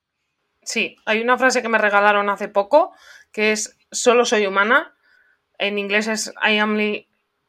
[0.62, 2.92] Sí, hay una frase que me regalaron hace poco
[3.32, 4.94] que es solo soy humana.
[5.58, 6.78] En inglés es I am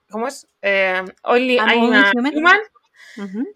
[0.10, 0.48] ¿cómo es?
[0.62, 2.60] Eh, only I'm a human.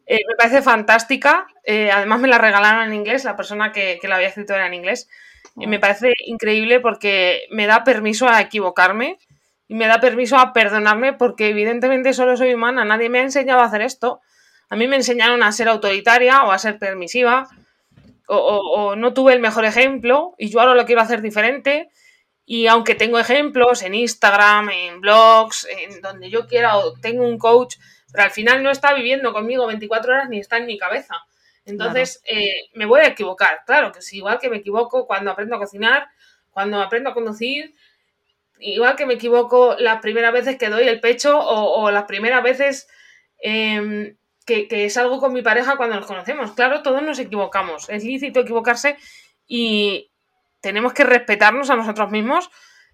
[0.05, 1.47] Eh, me parece fantástica.
[1.63, 4.73] Eh, además me la regalaron en inglés, la persona que, la había escrito era en
[4.73, 5.09] inglés.
[5.57, 9.17] Y me parece increíble porque me da permiso a equivocarme
[9.69, 12.83] y me da permiso a perdonarme porque evidentemente solo soy humana.
[12.83, 14.21] Nadie me ha enseñado a hacer esto.
[14.69, 17.47] A mí me enseñaron a ser autoritaria o a ser permisiva
[18.27, 21.89] o, no tuve el mejor ejemplo y yo ahora lo quiero hacer diferente.
[22.45, 27.39] Y aunque tengo ejemplos en Instagram, en blogs, en donde yo quiera, o tengo un
[27.39, 27.77] coach,
[28.11, 31.15] pero al final no está viviendo conmigo 24 horas ni está en mi cabeza.
[31.65, 33.63] Entonces, eh, me voy a equivocar.
[33.65, 36.07] Claro que sí, igual que me equivoco cuando aprendo a cocinar,
[36.51, 37.73] cuando aprendo a conducir,
[38.59, 42.87] igual que me equivoco las primeras veces que doy el pecho o, las primeras veces
[43.39, 46.51] em, que, que, salgo con mi pareja cuando nos conocemos.
[46.51, 47.89] Claro, todos nos equivocamos.
[47.89, 48.97] Es lícito equivocarse
[49.47, 50.11] y
[50.61, 52.49] tenemos que respetarnos a nosotros mismos,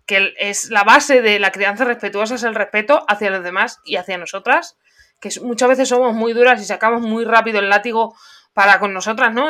[0.06, 3.96] que es la base de la crianza respetuosa, es el respeto hacia los demás y
[3.96, 4.78] hacia nosotras,
[5.22, 8.14] que muchas veces somos muy duras y sacamos muy rápido el látigo
[8.54, 9.48] para con nosotras, ¿no?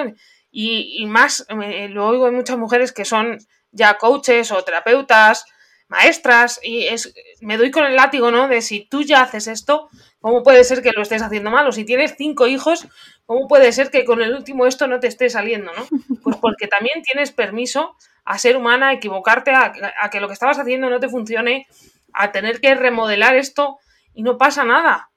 [0.52, 3.40] Y, más, lo oigo en muchas mujeres que son
[3.72, 5.46] ya coaches o terapeutas,
[5.88, 8.48] maestras, y es, me doy con el látigo, ¿no?
[8.48, 9.90] De si tú ya haces esto,
[10.22, 11.68] ¿cómo puede ser que lo estés haciendo mal?
[11.68, 12.88] O si tienes cinco hijos,
[13.26, 15.86] ¿cómo puede ser que con el último esto no te esté saliendo, ¿no?
[16.24, 20.34] Pues porque también tienes permiso a ser humana, a equivocarte, a, a que lo que
[20.34, 21.68] estabas haciendo no te funcione,
[22.14, 23.80] a tener que remodelar esto
[24.14, 25.10] y no pasa nada.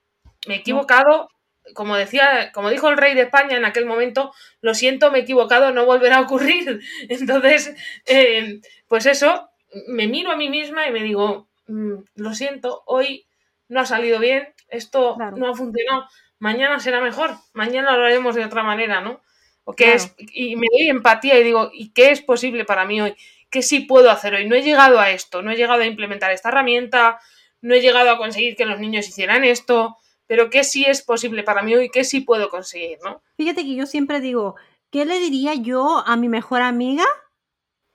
[0.47, 1.29] Me he equivocado,
[1.75, 5.23] como decía, como dijo el rey de España en aquel momento, lo siento, me he
[5.23, 6.81] equivocado, no volverá a ocurrir.
[7.09, 7.75] Entonces,
[8.07, 9.49] eh, pues eso,
[9.89, 13.27] me miro a mí misma y me digo, mm, lo siento, hoy
[13.69, 16.07] no ha salido bien, esto no ha funcionado,
[16.39, 19.21] mañana será mejor, mañana lo haremos de otra manera, ¿no?
[19.65, 23.01] O que es, y me doy empatía y digo, ¿y qué es posible para mí
[23.01, 23.17] hoy?
[23.51, 24.47] ¿Qué sí puedo hacer hoy?
[24.47, 27.19] No he llegado a esto, no he llegado a implementar esta herramienta,
[27.63, 29.97] no he llegado a conseguir que los niños hicieran esto,
[30.27, 33.23] pero qué sí es posible para mí y qué sí puedo conseguir, ¿no?
[33.37, 34.57] Fíjate que yo siempre digo,
[34.91, 37.05] ¿qué le diría yo a mi mejor amiga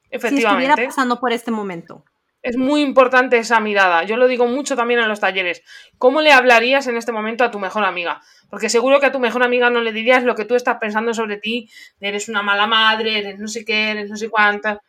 [0.10, 2.03] si estuviera pasando por este momento?
[2.41, 4.04] Es muy importante esa mirada.
[4.04, 5.62] Yo lo digo mucho también en los talleres.
[5.97, 8.21] ¿Cómo le hablarías en este momento a tu mejor amiga?
[8.49, 11.13] Porque seguro que a tu mejor amiga no le dirías lo que tú estás pensando
[11.13, 11.69] sobre ti.
[11.99, 14.82] Eres una mala madre, eres no sé qué, eres no sé cuánta.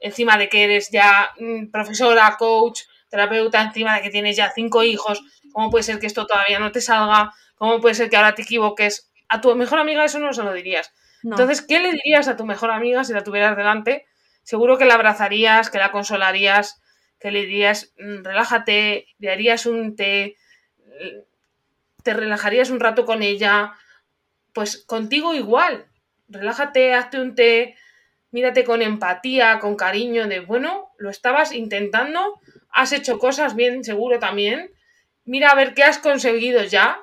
[0.00, 4.82] Encima de que eres ya mm, profesora, coach, terapeuta, encima de que tienes ya cinco
[4.82, 5.22] hijos.
[5.52, 7.32] ¿Cómo puede ser que esto todavía no te salga?
[7.54, 9.10] ¿Cómo puede ser que ahora te equivoques?
[9.28, 10.92] A tu mejor amiga eso no se lo dirías.
[11.22, 14.06] Entonces, ¿qué le dirías a tu mejor amiga si la tuvieras delante?
[14.42, 16.80] Seguro que la abrazarías, que la consolarías,
[17.20, 20.36] que le dirías, mm, relájate, le harías un té,
[22.02, 23.72] te relajarías un rato con ella.
[24.52, 25.86] Pues contigo igual.
[26.28, 27.76] Relájate, hazte un té,
[28.30, 34.18] mírate con empatía, con cariño, de bueno, lo estabas intentando, has hecho cosas bien, seguro
[34.18, 34.70] también,
[35.24, 37.00] mira a ver qué has conseguido ya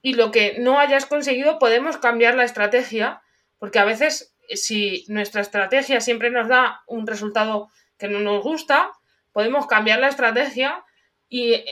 [0.00, 3.20] y lo que no hayas conseguido podemos cambiar la estrategia,
[3.58, 8.92] porque a veces si nuestra estrategia siempre nos da un resultado que no nos gusta,
[9.32, 10.84] podemos cambiar la estrategia
[11.28, 11.64] y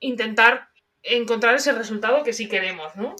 [0.00, 0.68] intentar
[1.02, 3.14] encontrar ese resultado que sí queremos, ¿no?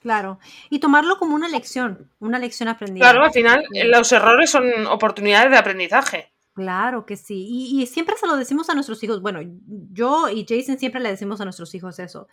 [0.00, 3.10] Claro, y tomarlo como una lección, una lección aprendida.
[3.10, 6.34] Claro, al final los errores son oportunidades de aprendizaje.
[6.52, 7.46] Claro que sí.
[7.48, 9.22] Y, siempre se lo decimos a nuestros hijos.
[9.22, 9.40] Bueno,
[9.92, 12.28] yo y Jason siempre le decimos a nuestros hijos eso.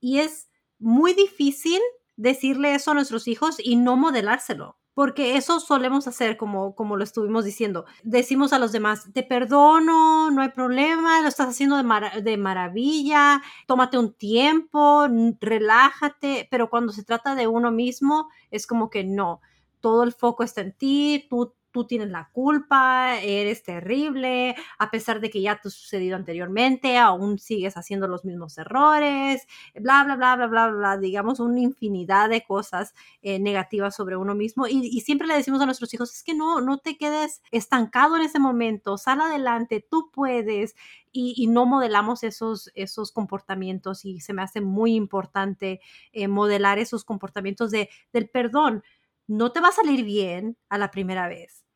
[0.00, 1.80] Y es muy difícil
[2.16, 4.78] decirle eso a nuestros hijos y no modelárselo.
[4.98, 7.84] Porque eso solemos hacer, como, como lo estuvimos diciendo.
[8.02, 13.40] Decimos a los demás, te perdono, no hay problema, lo estás haciendo de, de maravilla,
[13.68, 15.06] tómate un tiempo,
[15.40, 19.40] relájate, pero cuando se trata de uno mismo, es como que no,
[19.78, 25.20] todo el foco está en ti, tú tú tienes la culpa, eres terrible, a pesar
[25.20, 30.16] de que ya te ha sucedido anteriormente, aún sigues haciendo los mismos errores, bla, bla,
[30.16, 34.66] bla, bla, bla, bla, digamos una infinidad de cosas eh, negativas sobre uno mismo.
[34.66, 38.22] Y, siempre le decimos a nuestros hijos, es que no, no te quedes estancado en
[38.22, 40.74] ese momento, sal adelante, tú puedes.
[41.12, 45.80] Y, no modelamos esos, esos comportamientos y se me hace muy importante
[46.12, 48.82] eh, modelar esos comportamientos de, del perdón
[49.28, 51.67] no te va a salir bien a la primera vez.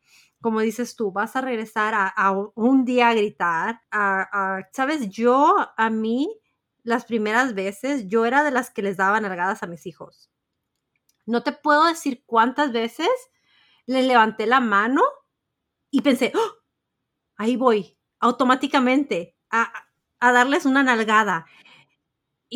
[0.43, 3.81] Como dices tú, vas a regresar a, un día a gritar.
[3.91, 6.29] A, Sabes, yo a mí,
[6.83, 10.29] las primeras veces, yo era de las que les daba nalgadas a mis hijos.
[11.25, 13.09] No te puedo decir cuántas veces
[13.85, 15.01] le levanté la mano
[15.89, 16.53] y pensé, ¡Oh!
[17.37, 19.71] ahí voy, automáticamente, a,
[20.19, 21.45] a darles una nalgada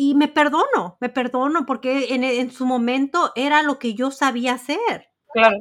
[0.00, 5.08] y me perdono, me perdono porque en, su momento era lo que yo sabía hacer.
[5.32, 5.56] Claro.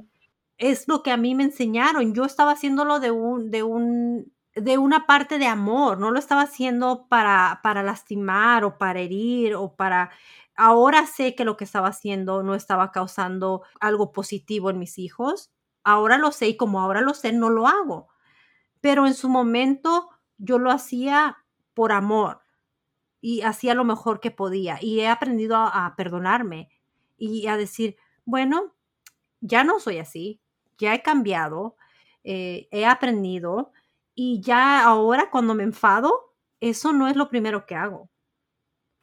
[0.58, 2.14] Es lo que a mí me enseñaron.
[2.14, 6.42] Yo estaba haciéndolo de un, de un, de una parte de amor, no lo estaba
[6.42, 10.12] haciendo para, para lastimar o para herir o para...
[10.56, 15.52] Ahora sé que lo que estaba haciendo no estaba causando algo positivo en mis hijos.
[15.84, 18.08] Ahora lo sé y como ahora lo sé, no lo hago.
[18.82, 21.38] Pero en su momento yo lo hacía
[21.76, 22.42] por amor
[23.22, 24.80] y hacía lo mejor que podía.
[24.82, 26.70] Y he aprendido a, perdonarme
[27.18, 28.74] y a decir, bueno,
[29.42, 30.42] ya no soy así,
[30.78, 31.76] ya he cambiado,
[32.24, 33.72] eh, he aprendido
[34.16, 38.10] y ya ahora cuando me enfado, eso no es lo primero que hago.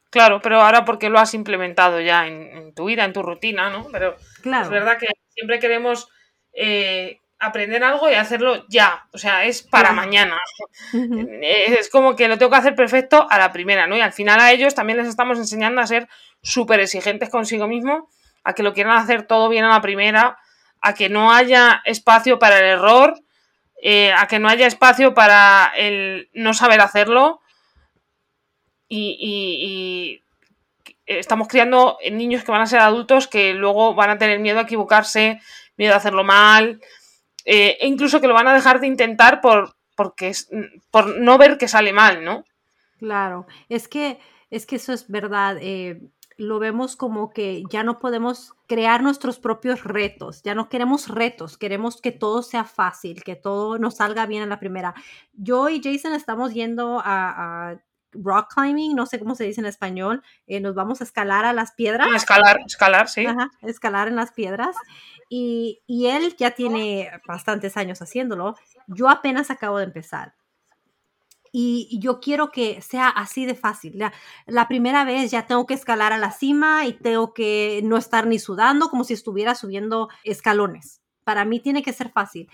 [0.09, 3.87] Claro, pero ahora porque lo has implementado ya en, tu vida, en tu rutina, ¿no?
[3.91, 6.07] Pero es verdad que siempre queremos
[6.53, 10.37] eh, aprender algo y hacerlo ya, o sea, es para mañana.
[11.41, 13.97] Es como que lo tengo que hacer perfecto a la primera, ¿no?
[13.97, 16.07] Y al final a ellos también les estamos enseñando a ser
[16.41, 18.09] súper exigentes consigo mismo,
[18.43, 20.37] a que lo quieran hacer todo bien a la primera,
[20.81, 23.19] a que no haya espacio para el error,
[23.81, 27.41] eh, a que no haya espacio para el no saber hacerlo.
[28.87, 30.21] Y,
[31.07, 34.63] estamos criando niños que van a ser adultos que luego van a tener miedo a
[34.63, 35.39] equivocarse,
[35.77, 36.81] miedo a hacerlo mal,
[37.45, 40.31] eh, e incluso que lo van a dejar de intentar por, porque
[40.89, 42.43] por no ver que sale mal, ¿no?
[42.97, 44.19] Claro, es que,
[44.49, 45.57] es que eso es verdad.
[45.61, 46.01] Eh,
[46.37, 51.57] lo vemos como que ya no podemos crear nuestros propios retos, ya no queremos retos,
[51.57, 54.93] queremos que todo sea fácil, que todo nos salga bien en la primera.
[55.33, 57.77] Yo y Jason estamos yendo a,
[58.17, 61.51] rock climbing, no sé cómo se dice en español, eh, nos vamos a escalar a
[61.51, 62.07] las piedras.
[62.15, 63.25] escalar, escalar, sí.
[63.61, 64.75] escalar en las piedras.
[65.29, 68.55] Y, él ya tiene bastantes años haciéndolo.
[68.87, 70.33] Yo apenas acabo de empezar.
[71.57, 73.97] Y yo quiero que sea así de fácil.
[74.45, 78.27] La, primera vez ya tengo que escalar a la cima y tengo que no estar
[78.27, 81.01] ni sudando como si estuviera subiendo escalones.
[81.23, 82.49] Para mí tiene que ser fácil.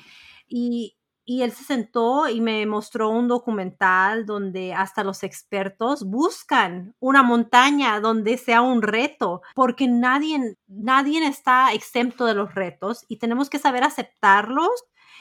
[0.47, 6.93] Y, y él se sentó y me mostró un documental donde hasta los expertos buscan
[6.99, 13.17] una montaña donde sea un reto, porque nadie, nadie está exento de los retos y
[13.17, 14.69] tenemos que saber aceptarlos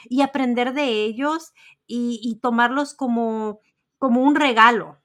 [0.09, 1.53] y aprender de ellos
[1.93, 3.59] y, tomarlos como,
[4.01, 4.97] como un regalo.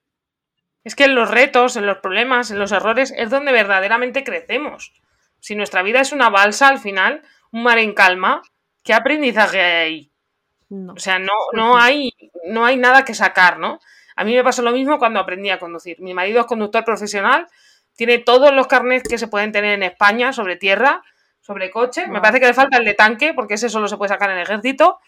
[0.83, 4.95] Es que en los retos, en los problemas, en los errores, es donde verdaderamente crecemos.
[5.39, 7.21] Si nuestra vida es una balsa al final,
[7.53, 8.41] un mar en calma,
[8.83, 10.13] ¿qué aprendizaje hay ahí?
[10.89, 12.11] O sea, no, no, hay,
[12.47, 13.81] no hay nada que sacar, ¿no?
[14.17, 16.01] A mí me pasó lo mismo cuando aprendí a conducir.
[16.01, 17.49] Mi marido es conductor profesional,
[17.97, 21.03] tiene todos los carnets que se pueden tener en España sobre tierra,
[21.43, 22.07] sobre coche.
[22.07, 24.39] Me parece que le falta el de tanque, porque ese solo se puede sacar en
[24.39, 25.01] el ejército.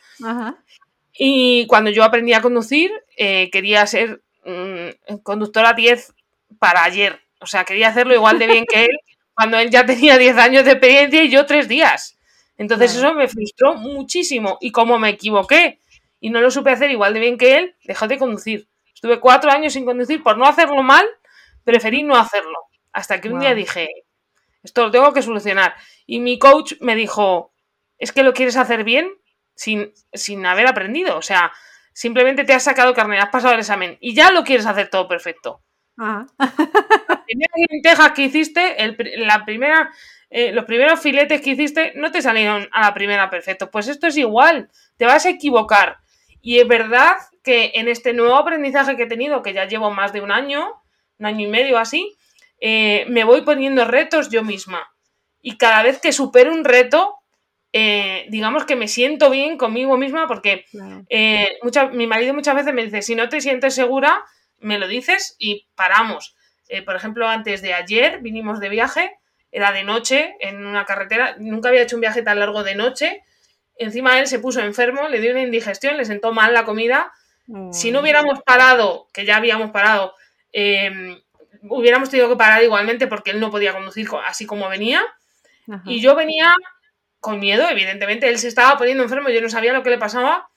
[1.14, 6.14] Y cuando yo aprendí a conducir, eh, quería ser mm, conductora 10
[6.60, 7.20] para ayer.
[7.40, 8.98] O sea, quería hacerlo igual de bien que él,
[9.34, 12.16] cuando él ya tenía 10 años de experiencia y yo 3 días.
[12.56, 14.56] Entonces eso me frustró muchísimo.
[14.60, 15.80] Y como me equivoqué
[16.20, 18.68] y no lo supe hacer igual de bien que él, dejé de conducir.
[18.94, 21.06] Estuve cuatro años sin conducir por no hacerlo mal,
[21.64, 22.58] preferí no hacerlo.
[22.92, 23.88] Hasta que un día dije,
[24.62, 25.74] esto lo tengo que solucionar.
[26.06, 27.52] Y mi coach me dijo,
[27.98, 29.08] es que lo quieres hacer bien
[29.54, 31.16] sin, sin haber aprendido.
[31.16, 31.52] O sea,
[31.98, 35.08] simplemente te has sacado carne, has pasado el examen y ya lo quieres hacer todo
[35.08, 35.64] perfecto.
[35.96, 38.76] La primera lentejas que hiciste,
[39.16, 39.90] la primera
[40.30, 43.68] eh, los primeros filetes que hiciste no te salieron a la primera perfecto.
[43.72, 45.98] Pues esto es igual, te vas a equivocar.
[46.40, 50.12] Y es verdad que en este nuevo aprendizaje que he tenido, que ya llevo más
[50.12, 50.80] de un año,
[51.18, 52.16] un año y medio así,
[52.60, 54.88] eh, me voy poniendo retos yo misma.
[55.42, 57.17] Y cada vez que supero un reto,
[57.80, 60.64] eh, digamos que me siento bien conmigo misma porque
[61.92, 64.24] mi marido muchas veces me dice, si no te sientes segura,
[64.58, 66.34] me lo dices y paramos.
[66.84, 69.12] por ejemplo, antes de ayer vinimos de viaje
[69.52, 73.22] era de noche en una carretera, nunca había hecho un viaje tan largo de noche.
[73.76, 77.12] Encima él se puso enfermo, le dio una indigestión, le sentó mal la comida.
[77.72, 80.14] Si no hubiéramos parado, que ya habíamos parado,
[80.52, 81.18] em,
[81.62, 85.02] hubiéramos tenido que parar igualmente porque él no podía conducir así como venía.
[85.84, 86.54] Y yo venía
[87.20, 90.48] con miedo, evidentemente, él se estaba poniendo enfermo, yo no sabía lo que le pasaba.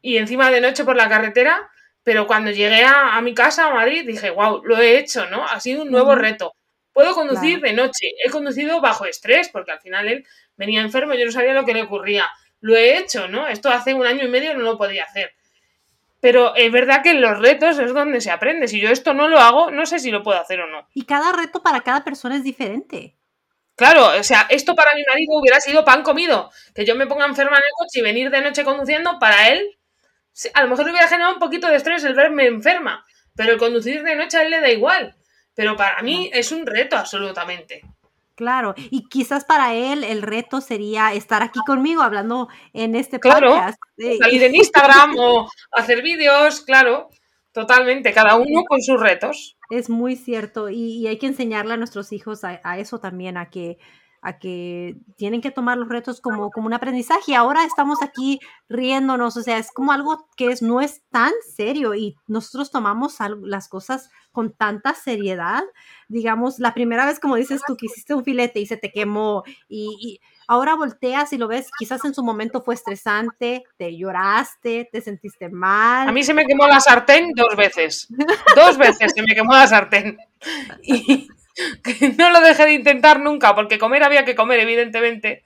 [0.00, 1.70] Y encima de noche por la carretera,
[2.02, 5.46] pero cuando llegué a, mi casa, a Madrid, dije, wow, lo he hecho, ¿no?
[5.46, 6.54] Ha sido un nuevo reto.
[6.92, 8.08] Puedo conducir de noche.
[8.24, 10.26] He conducido bajo estrés, porque al final él
[10.56, 12.28] venía enfermo, yo no sabía lo que le ocurría.
[12.60, 13.46] Lo he hecho, ¿no?
[13.46, 15.32] Esto hace un año y medio no lo podía hacer.
[16.20, 18.68] Pero es verdad que en los retos es donde se aprende.
[18.68, 20.86] Si yo esto no lo hago, no sé si lo puedo hacer o no.
[20.94, 23.16] Y cada reto para cada persona es diferente.
[23.74, 26.50] Claro, o sea, esto para mi marido hubiera sido pan comido.
[26.74, 29.78] Que yo me ponga enferma en el coche y venir de noche conduciendo, para él,
[30.54, 33.04] a lo mejor le hubiera generado un poquito de estrés el verme enferma.
[33.34, 35.16] Pero el conducir de noche a él le da igual.
[35.54, 37.82] Pero para mí es un reto absolutamente.
[38.34, 43.50] Claro, y quizás para él el reto sería estar aquí conmigo hablando en este claro,
[43.50, 43.78] podcast.
[44.18, 47.10] Salir en Instagram o hacer vídeos, claro,
[47.52, 49.56] totalmente, cada uno con sus retos.
[49.70, 53.50] Es muy cierto, y, hay que enseñarle a nuestros hijos a, a eso también, a
[53.50, 53.78] que
[54.22, 57.34] a que tienen que tomar los retos como, como un aprendizaje.
[57.34, 61.94] Ahora estamos aquí riéndonos, o sea, es como algo que es, no es tan serio
[61.94, 65.62] y nosotros tomamos las cosas con tanta seriedad.
[66.08, 69.42] Digamos, la primera vez, como dices tú, que hiciste un filete y se te quemó
[69.68, 75.00] y, ahora volteas y lo ves, quizás en su momento fue estresante, te lloraste, te
[75.00, 76.08] sentiste mal.
[76.08, 78.08] A mí se me quemó la sartén dos veces.
[78.54, 80.16] Dos veces se me quemó la sartén.
[80.82, 81.28] Y,
[82.18, 85.42] no lo dejé de intentar nunca, porque comer había que comer, evidentemente.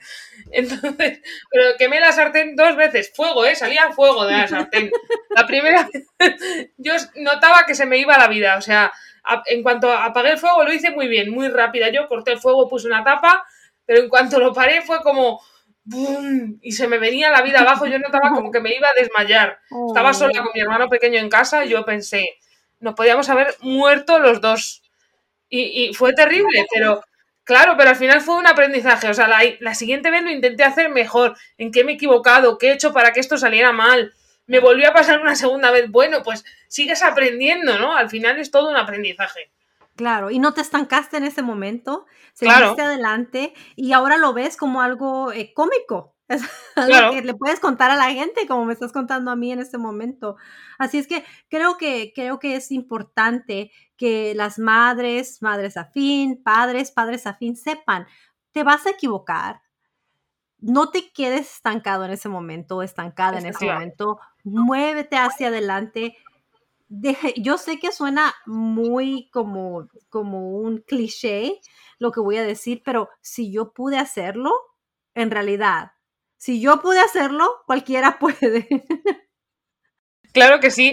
[0.50, 3.54] Entonces, pero quemé la sartén dos veces, fuego, ¿eh?
[3.54, 4.90] Salía fuego de la sartén.
[5.30, 5.88] La primera
[6.18, 8.92] vez yo notaba que se me iba la vida, o sea,
[9.46, 11.90] en cuanto apagué el fuego lo hice muy bien, muy rápida.
[11.90, 13.44] Yo corté el fuego, puse una tapa,
[13.84, 15.40] pero en cuanto lo paré fue como
[15.86, 16.58] ¡bum!
[16.60, 19.58] y se me venía la vida abajo, yo notaba como que me iba a desmayar.
[19.88, 22.38] Estaba sola con mi hermano pequeño en casa y yo pensé,
[22.80, 24.82] nos podíamos haber muerto los dos.
[25.48, 27.02] Y, fue terrible, pero
[27.44, 29.08] claro, pero al final fue un aprendizaje.
[29.08, 31.36] O sea, la, siguiente vez lo intenté hacer mejor.
[31.58, 32.58] ¿En qué me he equivocado?
[32.58, 34.12] ¿Qué he hecho para que esto saliera mal?
[34.46, 35.90] Me volvió a pasar una segunda vez.
[35.90, 37.96] Bueno, pues sigues aprendiendo, ¿no?
[37.96, 39.50] Al final es todo un aprendizaje.
[39.96, 44.82] Claro, y no te estancaste en ese momento, seguiste adelante y ahora lo ves como
[44.82, 46.15] algo eh, cómico.
[46.28, 46.42] Es
[46.76, 49.60] algo que le puedes contar a la gente, como me estás contando a mí en
[49.60, 50.36] este momento.
[50.78, 56.90] Así es que creo que, creo que es importante que las madres, madres afín, padres,
[56.90, 58.06] padres afín, sepan,
[58.52, 59.62] te vas a equivocar.
[60.58, 64.18] No te quedes estancado en ese momento, estancada en ese momento.
[64.42, 66.16] Muévete hacia adelante.
[67.36, 71.60] yo sé que suena muy como, como un cliché
[71.98, 74.52] lo que voy a decir, pero si yo pude hacerlo,
[75.14, 75.92] en realidad
[76.36, 78.66] si yo pude hacerlo, cualquiera puede.
[80.32, 80.92] Claro que sí.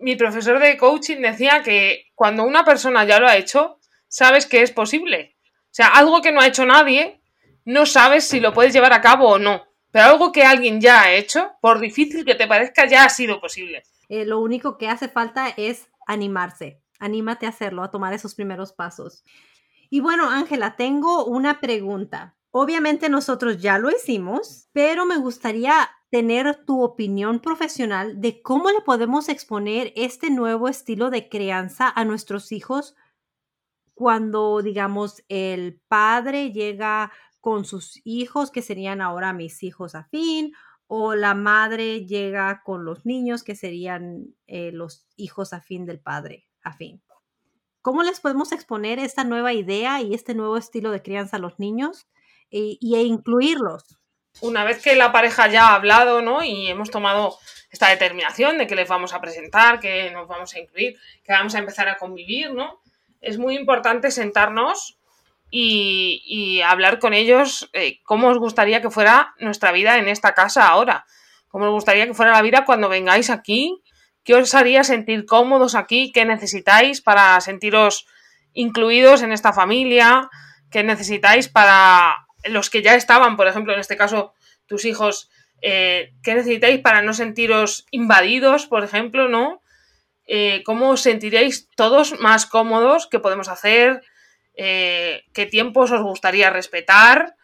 [0.00, 3.78] Mi profesor de coaching decía que cuando una persona ya lo ha hecho,
[4.08, 5.36] sabes que es posible.
[5.46, 7.22] O sea, algo que no ha hecho nadie,
[7.64, 9.64] no sabes si lo puedes llevar a cabo o no.
[9.90, 13.40] Pero algo que alguien ya ha hecho, por difícil que te parezca, ya ha sido
[13.40, 13.84] posible.
[14.08, 16.80] Eh, lo único que hace falta es animarse.
[16.98, 19.24] Anímate a hacerlo, a tomar esos primeros pasos.
[19.90, 22.36] Y bueno, Ángela, tengo una pregunta.
[22.56, 28.80] Obviamente nosotros ya lo hicimos, pero me gustaría tener tu opinión profesional de cómo le
[28.80, 32.94] podemos exponer este nuevo estilo de crianza a nuestros hijos
[33.92, 40.52] cuando, digamos, el padre llega con sus hijos, que serían ahora mis hijos afín,
[40.86, 46.46] o la madre llega con los niños, que serían eh, los hijos afín del padre
[46.62, 47.02] afín.
[47.82, 51.58] ¿Cómo les podemos exponer esta nueva idea y este nuevo estilo de crianza a los
[51.58, 52.06] niños?
[52.50, 53.84] Y, e incluirlos.
[54.40, 56.42] Una vez que la pareja ya ha hablado, ¿no?
[56.42, 57.38] Y hemos tomado
[57.70, 61.54] esta determinación de que les vamos a presentar, que nos vamos a incluir, que vamos
[61.54, 62.80] a empezar a convivir, ¿no?
[63.20, 64.98] Es muy importante sentarnos
[65.50, 70.66] y, hablar con ellos eh, cómo os gustaría que fuera nuestra vida en esta casa
[70.66, 71.06] ahora,
[71.48, 73.82] cómo os gustaría que fuera la vida cuando vengáis aquí,
[74.24, 78.06] qué os haría sentir cómodos aquí, qué necesitáis para sentiros
[78.52, 80.28] incluidos en esta familia,
[80.70, 84.34] qué necesitáis para los que ya estaban, por ejemplo, en este caso,
[84.66, 85.30] tus hijos,
[85.62, 89.62] eh, ¿qué necesitáis para no sentiros invadidos, por ejemplo, ¿no?
[90.26, 93.06] Eh, ¿Cómo os sentiréis todos más cómodos?
[93.06, 94.02] ¿Qué podemos hacer?
[94.54, 97.36] Eh, ¿Qué tiempos os gustaría respetar?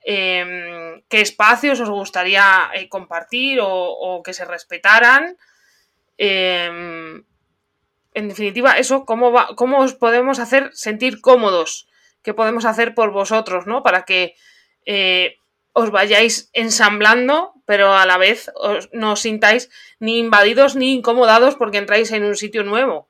[0.00, 5.36] Em, ¿Qué espacios os gustaría compartir o, que se respetaran?
[6.18, 7.24] Em,
[8.14, 11.88] en definitiva, eso, ¿cómo, ¿cómo os podemos hacer sentir cómodos?
[12.24, 13.84] Qué podemos hacer por vosotros, ¿no?
[13.84, 14.34] Para que
[14.86, 15.36] eh,
[15.72, 18.50] os vayáis ensamblando, pero a la vez
[18.92, 19.70] no os sintáis
[20.00, 23.06] ni invadidos ni incomodados porque entráis en un sitio nuevo.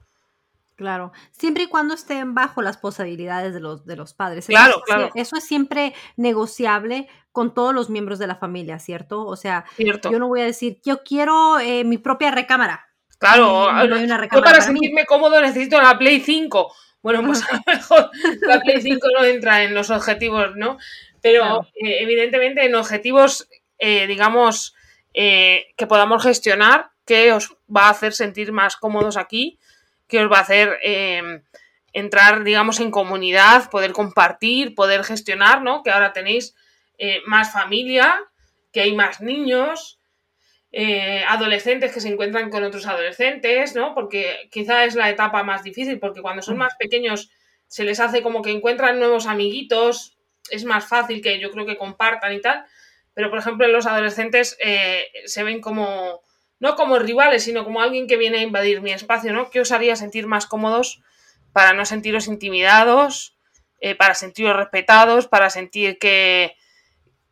[0.77, 4.47] Claro, siempre y cuando estén bajo las posibilidades de los, de los padres.
[4.47, 5.11] Claro, claro.
[5.15, 9.25] Eso es siempre negociable con todos los miembros de la familia, ¿cierto?
[9.25, 12.89] O sea, yo no voy a decir, yo quiero eh, mi propia recámara.
[13.19, 13.69] Claro,
[14.33, 16.73] yo para, sentirme cómodo necesito la Play 5
[17.05, 20.79] bueno, pues a lo mejor la Play 5 no entra en los objetivos, ¿no?
[21.21, 23.47] Pero eh, evidentemente en objetivos,
[23.79, 24.75] eh, digamos,
[25.13, 29.59] eh, que podamos gestionar, que os va a hacer sentir más cómodos aquí,
[30.09, 31.43] que os va a hacer em,
[31.93, 35.83] entrar, digamos, en comunidad, poder compartir, poder gestionar, ¿no?
[35.83, 36.55] Que ahora tenéis
[37.27, 38.19] más familia,
[38.73, 39.99] que hay más niños,
[40.77, 43.95] eh, adolescentes que se encuentran con otros adolescentes, ¿no?
[43.95, 47.31] Porque quizá es la etapa más difícil, porque cuando son más pequeños
[47.68, 50.18] se les hace como que encuentran nuevos amiguitos,
[50.51, 52.64] es más fácil que yo creo que compartan y tal,
[53.14, 56.22] pero por ejemplo en los adolescentes eh, se ven como,
[56.59, 59.51] no como rivales, sino como alguien que viene a invadir mi espacio, ¿no?
[59.51, 61.03] ¿Qué os haría sentir más cómodos
[61.53, 63.37] para no sentiros intimidados,
[63.81, 66.57] eh, para sentiros respetados, para sentir que,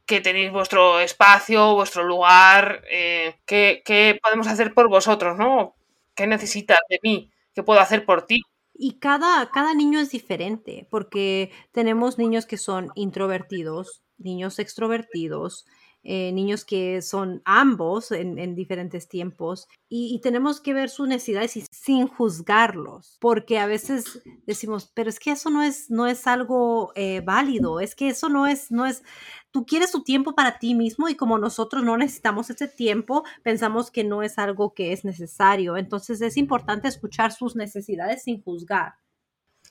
[0.07, 5.77] que tenéis vuestro espacio, vuestro lugar, eh, ¿qué, ¿qué, podemos hacer por vosotros, ¿no?
[6.15, 7.31] ¿Qué necesitas de mí?
[7.55, 8.43] ¿Qué puedo hacer por ti?
[8.75, 15.67] Y cada, cada niño es diferente, porque tenemos niños que son introvertidos, niños extrovertidos,
[16.05, 22.09] eh, niños que son ambos en, diferentes tiempos y, tenemos que ver sus necesidades sin
[22.09, 27.21] juzgarlos, porque a veces decimos, pero es que eso no es, no es algo eh,
[27.21, 29.05] válido, es que eso no es, no es,
[29.53, 33.93] tú quieres tu tiempo para ti mismo y como nosotros no necesitamos ese tiempo, pensamos
[33.93, 35.77] que no es algo que es necesario.
[35.77, 38.95] Entonces es importante escuchar sus necesidades sin juzgar.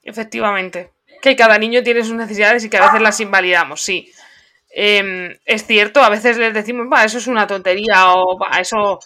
[0.04, 4.12] Efectivamente, que cada niño tiene sus necesidades y que a veces las invalidamos, sí.
[4.74, 9.00] Em, es cierto, a veces les decimos, va, eso es una tontería o va, eso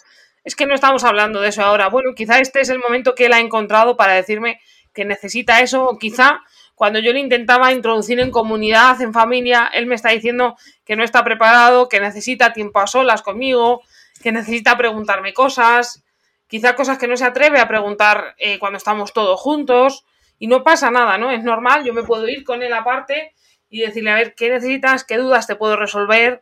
[0.44, 1.88] es que no estamos hablando de eso ahora.
[1.88, 4.60] Bueno, quizá este es el momento que él ha encontrado para decirme
[4.94, 6.40] que necesita eso, o quizá
[6.76, 11.02] cuando yo le intentaba introducir en comunidad, en familia, él me está diciendo que no
[11.02, 13.82] está preparado, que necesita tiempo a solas conmigo,
[14.22, 16.04] que necesita preguntarme cosas,
[16.46, 20.04] quizá cosas que no se atreve a preguntar eh, cuando estamos todos juntos,
[20.38, 21.30] y no pasa nada, ¿no?
[21.30, 23.34] Es normal, yo me puedo ir con él aparte
[23.68, 25.04] y decirle, a ver, ¿qué necesitas?
[25.04, 26.40] ¿Qué dudas te puedo resolver?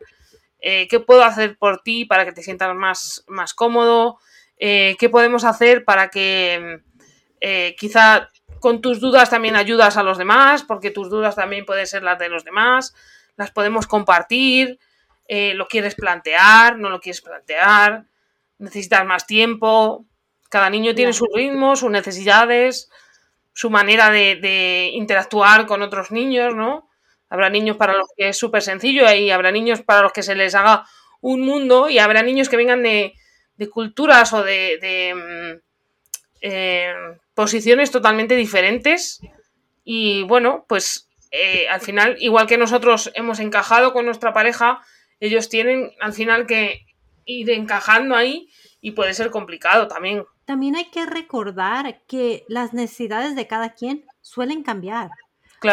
[0.59, 4.17] Eh, ¿Qué puedo hacer por ti para que te sientas más, más cómodo?
[4.57, 6.81] Eh, ¿Qué podemos hacer para que
[7.41, 10.63] eh, quizá con tus dudas también ayudas a los demás?
[10.63, 12.95] Porque tus dudas también pueden ser las de los demás,
[13.35, 14.79] las podemos compartir,
[15.27, 18.05] lo quieres plantear, no lo quieres plantear,
[18.57, 20.05] necesitas más tiempo,
[20.49, 22.89] cada niño tiene su ritmo, sus necesidades,
[23.53, 26.89] su manera de, de interactuar con otros niños, ¿no?
[27.29, 30.35] Habrá niños para los que es súper sencillo y habrá niños para los que se
[30.35, 30.85] les haga
[31.21, 33.13] un mundo y habrá niños que vengan de,
[33.71, 35.61] culturas o de, mm,
[36.41, 36.93] eh,
[37.33, 39.21] posiciones totalmente diferentes.
[39.83, 44.81] Y bueno, pues eh, al final, igual que nosotros hemos encajado con nuestra pareja,
[45.19, 46.85] ellos tienen al final que
[47.25, 48.49] ir encajando ahí
[48.81, 50.23] y puede ser complicado también.
[50.45, 55.09] También hay que recordar que las necesidades de cada quien suelen cambiar.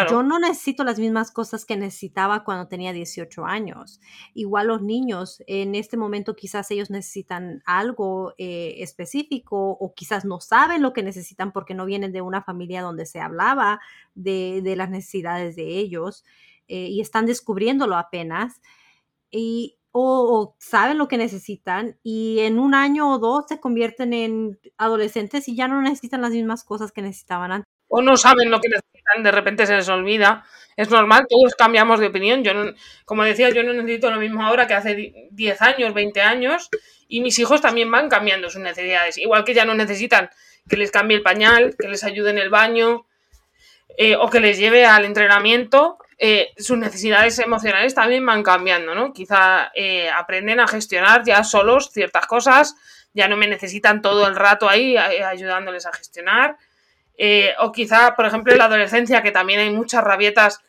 [0.09, 4.01] Yo no necesito las mismas cosas que necesitaba cuando tenía 18 años.
[4.35, 10.41] Igual los niños, en este momento quizás ellos necesitan algo eh, específico o quizás no
[10.41, 13.81] saben lo que necesitan porque no vienen de una familia donde se hablaba
[14.15, 16.25] de, las necesidades de ellos
[16.69, 18.61] eh, y están descubriéndolo apenas.
[19.31, 24.59] Y, o, saben lo que necesitan y en un año o dos se convierten en
[24.79, 28.59] adolescentes y ya no necesitan las mismas cosas que necesitaban antes o no saben lo
[28.59, 28.92] que necesitan,
[29.23, 30.45] de repente se les olvida.
[30.77, 32.43] Es normal, todos cambiamos de opinión.
[32.43, 32.53] Yo,
[33.05, 36.69] como decía, yo no necesito lo mismo ahora que hace 10 años, 20 años,
[37.09, 39.19] y mis hijos también van cambiando sus necesidades.
[39.19, 40.31] Igual que ya no necesitan
[40.69, 43.07] que les cambie el pañal, que les ayude en el baño
[43.99, 49.13] eh, o que les lleve al entrenamiento, eh, sus necesidades emocionales también van cambiando, ¿no?
[49.13, 52.77] Quizá eh, aprenden a gestionar ya solos ciertas cosas,
[53.13, 56.57] ya no me necesitan todo el rato ahí ayudándoles a gestionar.
[57.17, 60.61] Eh, o quizá, por ejemplo, en la adolescencia, que también hay muchas rabietas,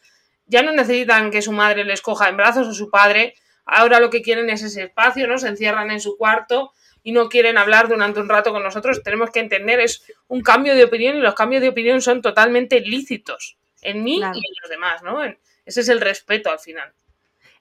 [0.45, 3.35] ya no necesitan que su madre les coja en brazos o su padre,
[3.65, 5.37] ahora lo que quieren es ese espacio, ¿no?
[5.37, 9.03] Se encierran en su cuarto y no quieren hablar durante un rato con nosotros.
[9.03, 12.79] Tenemos que entender, es un cambio de opinión y los cambios de opinión son totalmente
[12.81, 15.23] lícitos en mí y en los demás, ¿no?
[15.65, 16.93] Ese es el respeto al final.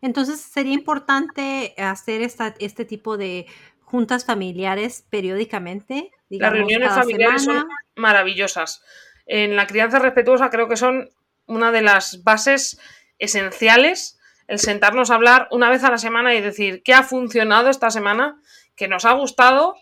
[0.00, 3.46] Entonces sería importante hacer esta, este tipo de
[3.92, 6.10] juntas familiares periódicamente.
[6.30, 8.82] Las reuniones familiares son maravillosas.
[9.26, 11.10] En la crianza respetuosa creo que son
[11.44, 12.80] una de las bases
[13.18, 14.18] esenciales
[14.48, 17.90] el sentarnos a hablar una vez a la semana y decir qué ha funcionado esta
[17.90, 18.40] semana,
[18.76, 19.76] qué nos ha gustado,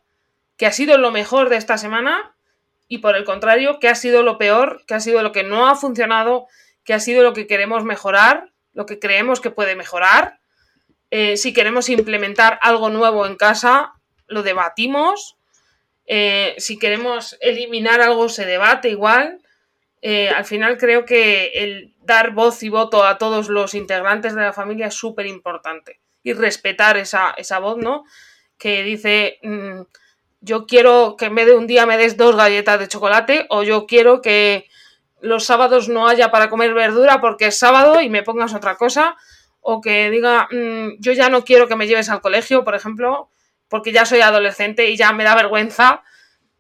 [0.57, 2.35] qué ha sido lo mejor de esta semana
[2.89, 5.69] y por el contrario, qué ha sido lo peor, qué ha sido lo que no
[5.69, 6.49] ha funcionado,
[6.83, 10.41] qué ha sido lo que queremos mejorar, lo que creemos que puede mejorar.
[11.13, 13.95] Eh, si queremos implementar algo nuevo en casa,
[14.31, 15.37] lo debatimos.
[16.07, 19.41] Eh, si queremos eliminar algo, se debate igual.
[20.01, 24.41] Eh, al final creo que el dar voz y voto a todos los integrantes de
[24.41, 26.01] la familia es súper importante.
[26.23, 28.05] Y respetar esa, voz, ¿no?
[28.59, 29.83] Que dice, mm,
[30.41, 33.63] yo quiero que en vez de un día me des dos galletas de chocolate o
[33.63, 34.69] yo quiero que
[35.21, 39.17] los sábados no haya para comer verdura porque es sábado y me pongas otra cosa
[39.61, 43.31] o que diga, mm, yo ya no quiero que me lleves al colegio, por ejemplo,
[43.71, 46.03] porque ya soy adolescente y ya me da vergüenza,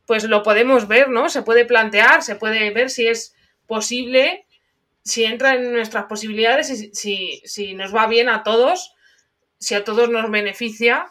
[0.07, 1.29] pues lo podemos ver, ¿no?
[1.29, 3.35] Se puede plantear, se puede ver si es
[3.67, 4.47] posible
[5.03, 8.95] si entra en nuestras posibilidades y si, si nos va bien a todos,
[9.59, 11.07] si a todos nos beneficia.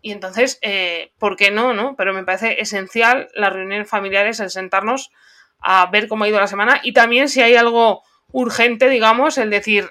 [0.00, 1.94] Y entonces, eh, ¿por qué no, no?
[1.96, 5.10] Pero me parece esencial las reuniones familiares, el sentarnos
[5.58, 8.02] a ver cómo ha ido la semana y también si hay algo
[8.32, 9.90] urgente, digamos, el decir,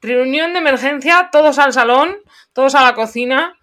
[0.00, 2.16] reunión de emergencia, todos al salón,
[2.52, 3.56] todos a la cocina,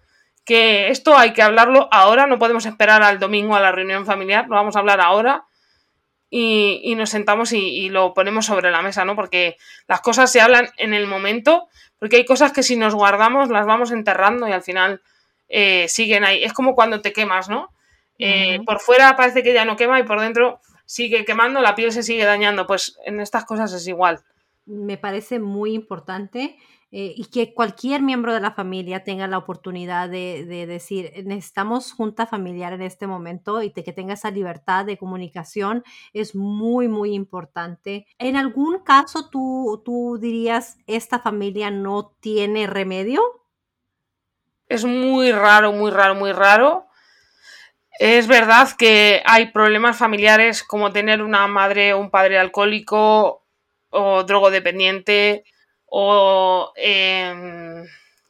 [0.44, 4.46] que esto hay que hablarlo ahora, no podemos esperar al domingo a la reunión familiar,
[4.48, 5.44] lo vamos a hablar ahora
[6.36, 9.14] y, nos sentamos y, lo ponemos sobre la mesa, ¿no?
[9.14, 11.68] Porque las cosas se hablan en el momento,
[12.00, 15.00] porque hay cosas que si nos guardamos las vamos enterrando y al final
[15.48, 16.42] eh, siguen ahí.
[16.42, 17.70] Es como cuando te quemas, ¿no?
[18.18, 21.92] Eh, por fuera parece que ya no quema y por dentro sigue quemando, la piel
[21.92, 22.66] se sigue dañando.
[22.66, 24.20] Pues en estas cosas es igual.
[24.66, 26.56] Me parece muy importante
[26.96, 32.24] eh, y que cualquier miembro de la familia tenga la oportunidad de, decir, necesitamos junta
[32.24, 35.82] familiar en este momento y de que tenga esa libertad de comunicación
[36.12, 38.06] es muy, muy importante.
[38.16, 43.24] ¿En algún caso tú, tú dirías, esta familia no tiene remedio?
[44.68, 46.86] Es muy raro, muy raro, muy raro.
[47.98, 53.42] Es verdad que hay problemas familiares como tener una madre o un padre alcohólico
[53.90, 55.44] o drogodependiente
[55.96, 57.86] o em,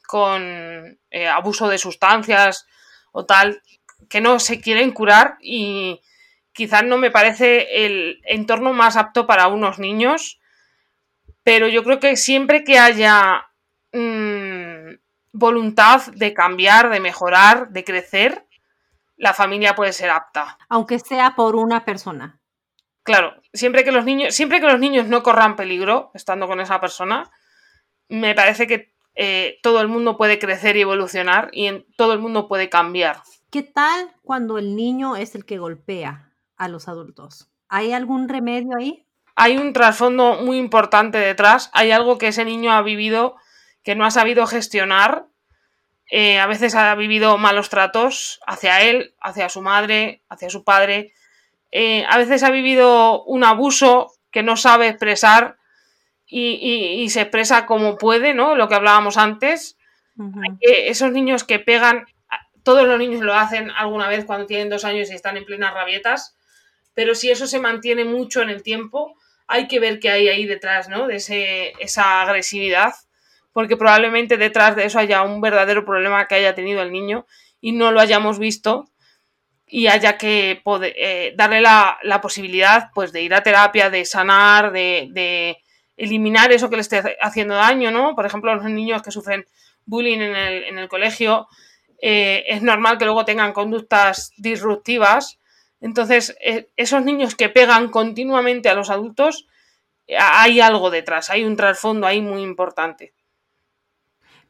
[0.06, 2.66] con eh, abuso de sustancias
[3.10, 3.62] o tal,
[4.10, 6.02] que no se quieren curar y
[6.52, 10.40] quizás no me parece el entorno más apto para unos niños,
[11.42, 13.46] pero yo creo que siempre que haya
[13.94, 14.96] mm,
[15.32, 18.46] voluntad de cambiar, de mejorar, de crecer,
[19.16, 20.58] la familia puede ser apta.
[20.68, 22.40] Aunque sea por una persona.
[23.04, 26.78] Claro, siempre que los niños, siempre que los niños no corran peligro estando con esa
[26.78, 27.30] persona,
[28.08, 32.18] me parece que eh, todo el mundo puede crecer y evolucionar y en, todo el
[32.18, 33.18] mundo puede cambiar.
[33.50, 37.50] ¿Qué tal cuando el niño es el que golpea a los adultos?
[37.68, 39.06] ¿Hay algún remedio ahí?
[39.36, 41.70] Hay un trasfondo muy importante detrás.
[41.72, 43.36] Hay algo que ese niño ha vivido
[43.82, 45.26] que no ha sabido gestionar.
[46.10, 51.12] Eh, a veces ha vivido malos tratos hacia él, hacia su madre, hacia su padre.
[51.70, 55.58] Eh, a veces ha vivido un abuso que no sabe expresar
[56.36, 58.54] y, se expresa como puede, ¿no?
[58.54, 59.76] Lo que hablábamos antes.
[60.60, 62.06] esos niños que pegan,
[62.62, 65.74] todos los niños lo hacen alguna vez cuando tienen dos años y están en plenas
[65.74, 66.36] rabietas,
[66.94, 69.14] pero si eso se mantiene mucho en el tiempo,
[69.46, 71.06] hay que ver qué hay ahí detrás, ¿no?
[71.06, 72.94] De ese, esa agresividad,
[73.52, 77.26] porque probablemente detrás de eso haya un verdadero problema que haya tenido el niño
[77.60, 78.90] y no lo hayamos visto
[79.66, 84.04] y haya que poder, eh, darle la, la, posibilidad pues de ir a terapia, de
[84.04, 85.58] sanar, de,
[85.96, 88.14] eliminar eso que le esté haciendo daño, ¿no?
[88.14, 89.46] Por ejemplo, los niños que sufren
[89.86, 91.48] bullying en el, colegio,
[92.00, 95.38] eh, es normal que luego tengan conductas disruptivas.
[95.80, 99.46] Entonces, eh, esos niños que pegan continuamente a los adultos,
[100.06, 103.12] eh, hay algo detrás, hay un trasfondo ahí muy importante.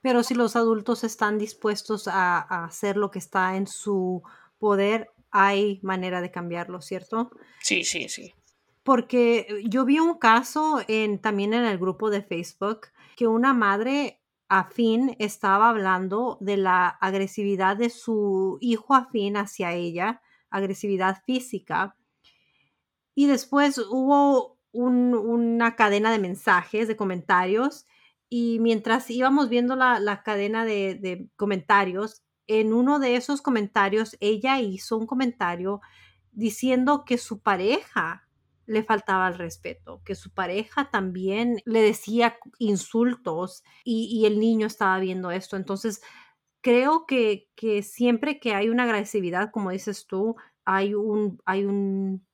[0.01, 4.23] Pero si los adultos están dispuestos a, a hacer lo que está en su
[4.59, 7.31] poder, hay manera de cambiarlo, ¿cierto?
[7.61, 8.35] Sí, sí, sí
[8.85, 10.81] porque yo vi un caso
[11.23, 17.79] también en el grupo de Facebook que una madre afín estaba hablando de la agresividad
[17.79, 20.21] de su hijo afín hacia ella,
[20.51, 21.97] agresividad física.
[23.15, 27.87] Y después hubo una cadena de mensajes, de comentarios,
[28.29, 34.61] y mientras íbamos viendo la, cadena de, de comentarios, en uno de esos comentarios ella
[34.61, 35.81] hizo un comentario
[36.33, 38.25] diciendo que su pareja
[38.67, 44.99] le faltaba el respeto, que su pareja también le decía insultos y, el niño estaba
[44.99, 45.57] viendo esto.
[45.57, 46.03] Entonces,
[46.61, 52.27] creo que, que, siempre que hay una agresividad, como dices tú, hay un, hay un,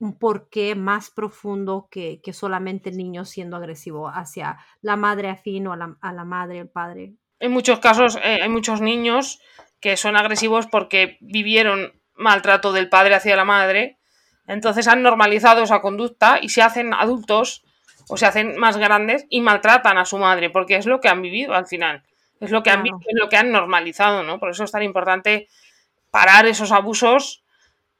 [0.00, 5.66] un porqué más profundo que, que, solamente el niño siendo agresivo hacia la madre afín
[5.66, 7.14] o a la, a la madre, el padre.
[7.40, 9.40] En muchos casos eh, hay muchos niños
[9.80, 13.97] que son agresivos porque vivieron maltrato del padre hacia la madre
[14.48, 17.62] entonces han normalizado esa conducta y se hacen adultos
[18.08, 21.20] o se hacen más grandes y maltratan a su madre, porque es lo que han
[21.20, 22.02] vivido al final.
[22.40, 24.38] Es lo que han vivido, es lo que han normalizado, ¿no?
[24.38, 25.48] Por eso es tan importante
[26.10, 27.44] parar esos abusos,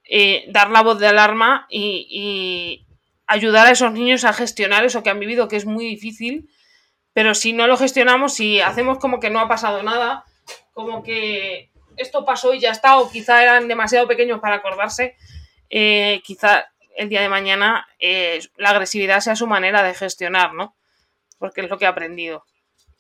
[0.04, 2.84] eh, dar la voz de alarma y,
[3.30, 6.48] ayudar a esos niños a gestionar eso que han vivido, que es muy difícil.
[7.12, 10.24] Pero si no lo gestionamos, si hacemos como que no ha pasado nada,
[10.72, 15.16] como que esto pasó y ya está, o quizá eran demasiado pequeños para acordarse,
[15.70, 16.66] eh, quizá
[16.96, 20.76] el día de mañana eh, la agresividad sea su manera de gestionar, ¿no?
[21.38, 22.44] Porque es lo que he aprendido.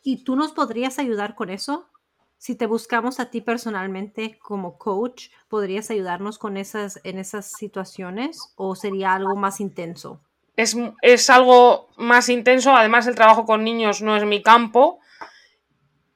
[0.02, 1.88] ¿Y tú nos podrías ayudar con eso?
[2.36, 8.52] Si te buscamos a ti personalmente como coach, ¿podrías ayudarnos con esas, en esas situaciones
[8.56, 10.20] o sería algo más intenso?
[10.58, 12.74] es, es, algo más intenso.
[12.74, 14.98] Además, el trabajo con niños no es mi campo.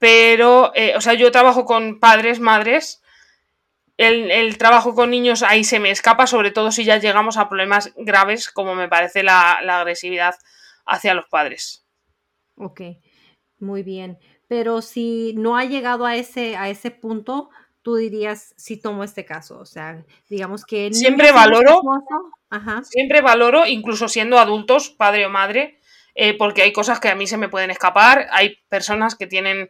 [0.00, 3.02] Pero, eh, o sea, yo trabajo con padres, madres.
[4.02, 7.92] El, trabajo con niños ahí se me escapa, sobre todo si ya llegamos a problemas
[7.96, 10.34] graves, como me parece la, la agresividad
[10.86, 11.86] hacia los padres.
[12.56, 12.80] Ok,
[13.58, 14.18] muy bien.
[14.48, 17.50] Pero si no ha llegado a ese, a ese punto,
[17.82, 19.58] tú dirías si tomo este caso?
[19.58, 20.92] O sea, digamos que...
[20.92, 21.82] Siempre valoro,
[22.84, 25.78] siempre valoro, incluso siendo adultos, padre o madre,
[26.14, 29.68] eh, porque hay cosas que a mí se me pueden escapar, hay personas que tienen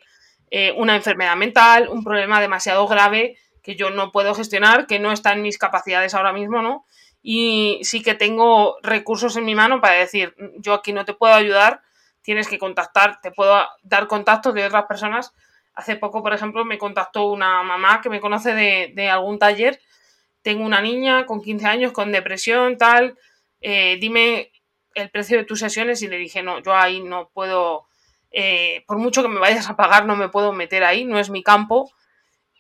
[0.51, 5.13] eh, una enfermedad mental, un problema demasiado grave que yo no puedo gestionar, que no
[5.13, 6.85] está en mis capacidades ahora mismo, ¿no?
[7.23, 11.35] Y sí que tengo recursos en mi mano para decir, yo aquí no te puedo
[11.35, 11.83] ayudar,
[12.23, 15.33] tienes que contactar, te puedo dar contactos de otras personas
[15.75, 19.81] Hace poco, por ejemplo, me contactó una mamá que me conoce de, algún taller.
[20.43, 23.17] Tengo una niña con 15 años con depresión, tal.
[23.61, 24.53] Eh, dime
[24.95, 27.87] el precio de tus sesiones y le dije, no, yo ahí no puedo,
[28.31, 31.31] eh, por mucho que me vayas a pagar, no me puedo meter ahí, no es
[31.31, 31.91] mi campo.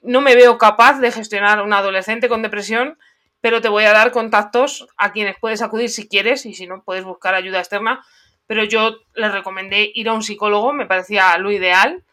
[0.02, 2.98] No me veo capaz de gestionar a un adolescente con depresión,
[3.40, 6.82] pero te voy a dar contactos a quienes puedes acudir si quieres y si no,
[6.84, 8.04] puedes buscar ayuda externa.
[8.46, 12.04] Pero yo le recomendé ir a un psicólogo, me parecía lo ideal.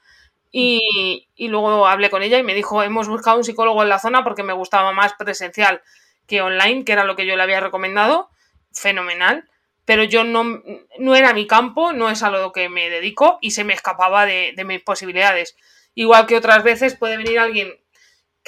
[0.52, 4.24] Y, luego hablé con ella y me dijo, hemos buscado un psicólogo en la zona
[4.24, 5.82] porque me gustaba más presencial
[6.26, 8.30] que online, que era lo que yo le había recomendado.
[8.72, 9.48] Fenomenal.
[9.86, 10.62] Pero yo no,
[11.00, 14.26] no era mi campo, no es a lo que me dedico y se me escapaba
[14.26, 15.56] de, mis posibilidades.
[15.96, 17.79] Igual que otras veces puede venir alguien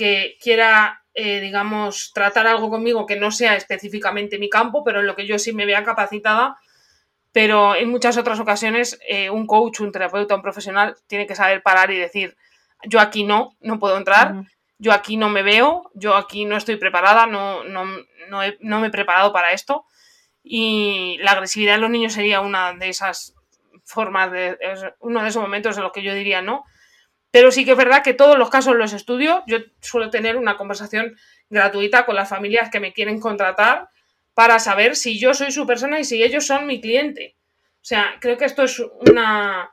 [0.01, 5.07] que quiera, eh, digamos, tratar algo conmigo que no sea específicamente mi campo, pero en
[5.07, 6.57] lo que yo sí me vea capacitada
[7.31, 11.63] pero en muchas otras ocasiones eh, un coach, un terapeuta, un profesional tiene que saber
[11.63, 12.35] parar y decir,
[12.83, 14.43] yo aquí no, no puedo entrar,
[14.77, 17.85] yo aquí no me veo, yo aquí no estoy preparada, no, no,
[18.29, 19.85] no, no me he preparado para esto.
[20.43, 23.35] Y la agresividad en los niños sería una de esas
[23.85, 24.57] formas, de,
[24.99, 26.65] uno de esos momentos en los que yo diría no.
[27.31, 29.43] Pero sí que es verdad que todos los casos los estudio.
[29.47, 31.17] Yo suelo tener una conversación
[31.49, 33.89] gratuita con las familias que me quieren contratar
[34.33, 37.35] para saber si yo soy su persona y si ellos son mi cliente.
[37.75, 39.71] O sea, creo que esto es una,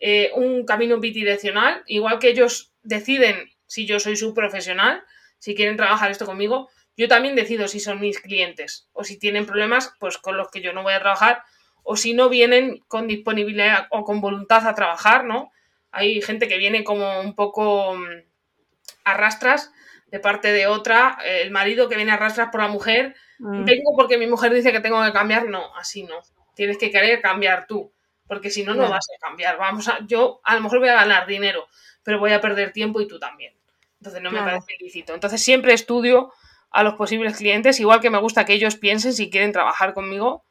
[0.00, 5.02] eh, un camino bidireccional, igual que ellos deciden si yo soy su profesional,
[5.38, 9.46] si quieren trabajar esto conmigo, yo también decido si son mis clientes o si tienen
[9.46, 11.42] problemas pues con los que yo no voy a trabajar
[11.84, 15.52] o si no vienen con disponibilidad o con voluntad a trabajar, ¿no?
[15.90, 18.22] Hay gente que viene como un poco mm,
[19.04, 19.72] arrastras
[20.06, 23.64] de parte de otra, el marido que viene arrastras por la mujer Mm.
[23.64, 25.48] Vengo porque mi mujer dice que tengo que cambiar.
[25.48, 26.16] No, así no.
[26.54, 27.92] Tienes que querer cambiar tú.
[28.26, 29.56] Porque si no, no vas a cambiar.
[29.56, 31.66] Vamos a, yo a lo mejor voy a ganar dinero,
[32.02, 33.54] pero voy a perder tiempo y tú también.
[34.00, 35.14] Entonces no me parece ilícito.
[35.14, 36.30] Entonces siempre estudio
[36.70, 40.44] a los posibles clientes, igual que me gusta que ellos piensen si quieren trabajar conmigo.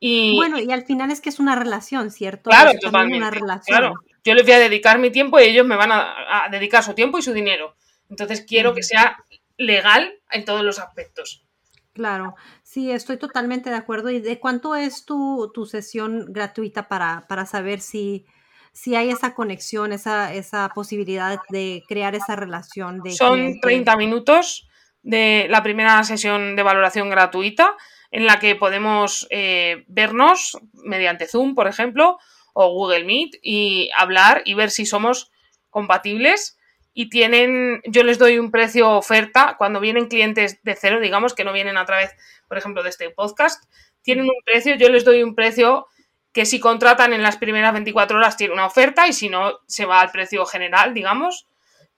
[0.00, 2.48] Y, bueno, y al final es que es una relación, ¿cierto?
[2.48, 3.18] Claro, totalmente.
[3.18, 3.76] Una relación.
[3.78, 3.94] Claro,
[4.24, 7.18] yo les voy a dedicar mi tiempo y ellos me van a, dedicar su tiempo
[7.18, 7.76] y su dinero.
[8.08, 9.18] Entonces quiero que sea
[9.56, 11.44] legal en todos los aspectos.
[11.92, 14.10] Claro, sí, estoy totalmente de acuerdo.
[14.10, 18.26] ¿Y de cuánto es tu, tu sesión gratuita para, para saber si,
[18.72, 23.00] si hay esa conexión, esa, esa posibilidad de crear esa relación?
[23.00, 24.68] De Son 30 minutos
[25.02, 27.76] de la primera sesión de valoración gratuita
[28.10, 32.18] en la que podemos eh, vernos mediante Zoom, por ejemplo,
[32.54, 35.30] o Google Meet y hablar y ver si somos
[35.68, 36.56] compatibles.
[36.94, 41.44] Y tienen, yo les doy un precio oferta cuando vienen clientes de cero, digamos, que
[41.44, 42.12] no vienen a través,
[42.48, 43.64] por ejemplo, de este podcast,
[44.02, 45.88] tienen un precio, yo les doy un precio
[46.32, 49.86] que si contratan en las primeras 24 horas tiene una oferta y si no se
[49.86, 51.46] va al precio general, digamos,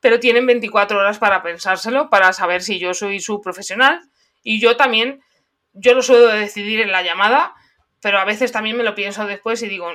[0.01, 4.03] pero tienen 24 horas para pensárselo, para saber si yo soy su profesional.
[4.43, 5.21] Y yo también,
[5.73, 7.55] yo lo suelo decidir en la llamada,
[8.07, 9.89] pero a veces también me lo pienso después y digo,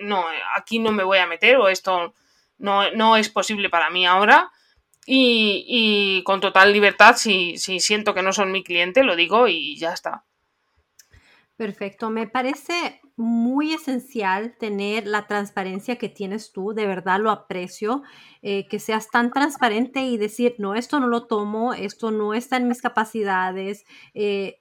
[0.00, 0.24] no,
[0.56, 2.12] aquí no me voy a meter o esto
[2.58, 4.50] no, es posible para mí ahora.
[5.06, 9.78] Y, con total libertad, si, si siento que no son mi cliente, lo digo y
[9.78, 10.24] ya está.
[11.56, 18.02] Perfecto, me parece muy esencial tener la transparencia que tienes tú, de verdad lo aprecio,
[18.40, 22.56] eh, que seas tan transparente y decir, no, esto no lo tomo, esto no está
[22.56, 23.84] en mis capacidades.
[24.14, 24.58] Eh,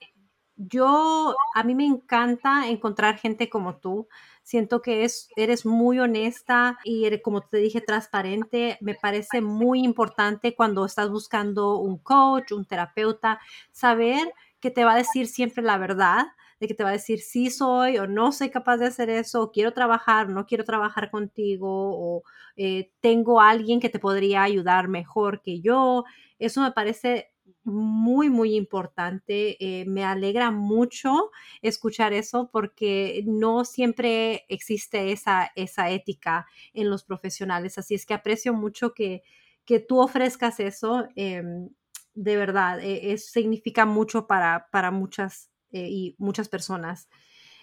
[0.68, 4.08] yo, a mí me encanta encontrar gente como tú,
[4.44, 8.78] Siento que es, eres muy honesta y eres, como te dije, transparente.
[8.82, 13.40] Me parece muy importante cuando estás buscando un coach, un terapeuta,
[13.72, 16.26] saber que te va a decir siempre la verdad,
[16.60, 19.52] de que te va a decir sí soy o no soy capaz de hacer eso,
[19.52, 22.24] quiero trabajar, no quiero trabajar contigo, o
[22.56, 26.04] eh, tengo alguien que te podría ayudar mejor que yo.
[26.40, 27.31] Eso me parece
[27.64, 29.58] muy, muy importante.
[29.60, 31.32] Eh, me alegra mucho
[31.62, 37.78] escuchar eso porque no siempre existe esa, esa ética en los profesionales.
[37.78, 39.24] Así es que aprecio mucho que,
[39.66, 41.08] que tú ofrezcas eso.
[41.16, 41.70] Em,
[42.14, 47.08] de verdad, eh, significa mucho para, para muchas eh, y muchas personas.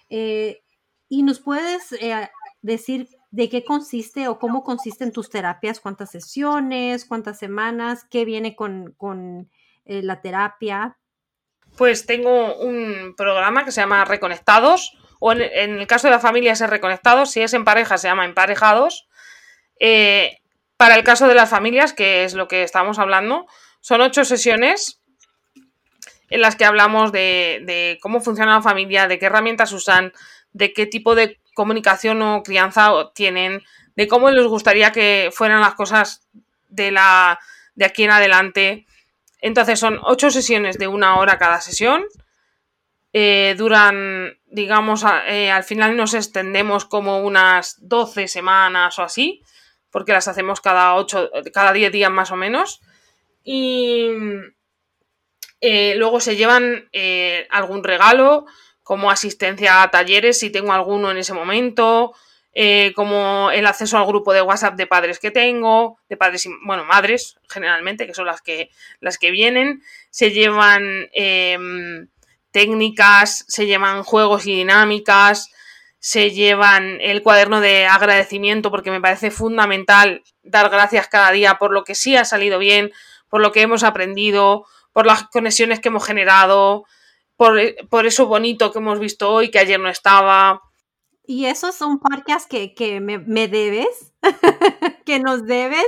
[0.09, 1.93] ¿Y nos puedes
[2.61, 5.79] decir de qué consiste o cómo consisten tus terapias?
[5.79, 7.05] ¿Cuántas sesiones?
[7.05, 8.05] ¿Cuántas semanas?
[8.09, 8.95] ¿Qué viene con
[9.89, 10.97] eh, la terapia?
[11.75, 15.41] Pues tengo un programa que se llama Reconectados, o en,
[15.79, 19.07] el caso de la familia es Reconectados, si es en pareja se llama Emparejados.
[19.79, 20.37] Eh,
[20.77, 23.47] para el caso de las familias, que es lo que estamos hablando,
[23.81, 25.01] son ocho sesiones
[26.29, 30.13] en las que hablamos de, de, cómo funciona la familia, de qué herramientas usan,
[30.53, 33.63] de qué tipo de comunicación o crianza tienen,
[33.95, 36.27] de cómo les gustaría que fueran las cosas
[36.69, 37.39] de, la,
[37.73, 38.85] de aquí en adelante.
[39.41, 42.03] Entonces son ocho sesiones de una hora cada sesión.
[43.13, 49.41] Eh, duran, digamos, eh, al final nos extendemos como unas 12 semanas o así,
[49.89, 52.81] porque las hacemos cada 8, cada 10 días más o menos.
[53.43, 54.09] Y
[55.61, 56.89] eh, luego se llevan
[57.49, 58.45] algún regalo,
[58.83, 62.13] como asistencia a talleres, si tengo alguno en ese momento,
[62.53, 66.49] eh, como el acceso al grupo de WhatsApp de padres que tengo, de padres, y,
[66.65, 68.69] bueno, madres generalmente, que son las que,
[68.99, 72.07] las que vienen, se llevan em,
[72.51, 75.51] técnicas, se llevan juegos y dinámicas,
[75.99, 81.71] se llevan el cuaderno de agradecimiento porque me parece fundamental dar gracias cada día por
[81.71, 82.91] lo que sí ha salido bien,
[83.29, 86.85] por lo que hemos aprendido, por las conexiones que hemos generado,
[87.35, 90.61] por, por eso bonito que hemos visto hoy que ayer no estaba,
[91.29, 94.15] y esos son podcast que, que me, me, debes,
[95.05, 95.85] que nos debes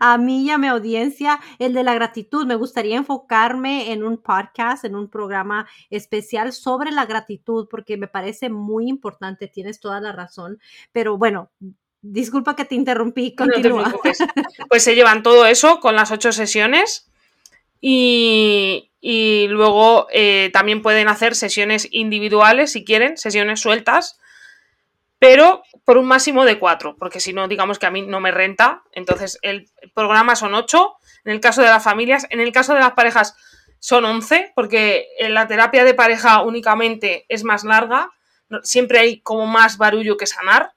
[0.00, 2.46] a mí y a mi audiencia, el de la gratitud.
[2.46, 8.08] Me gustaría enfocarme en un podcast, en un programa especial sobre la gratitud, porque me
[8.08, 10.58] parece muy importante, tienes toda la razón.
[10.90, 11.50] Pero bueno,
[12.00, 13.94] disculpa que te interrumpí, continúa.
[14.70, 17.10] pues se llevan todo eso con las ocho sesiones
[17.78, 24.18] y, y luego eh, también pueden hacer sesiones individuales si quieren, sesiones sueltas
[25.18, 28.30] pero por un máximo de cuatro, porque si no, digamos que a mí no me
[28.30, 28.82] renta.
[28.92, 30.94] Entonces, el programa son ocho,
[31.24, 33.36] en el caso de las familias, en el caso de las parejas
[33.80, 38.10] son once, porque en la terapia de pareja únicamente es más larga,
[38.62, 40.72] siempre hay como más barullo que sanar,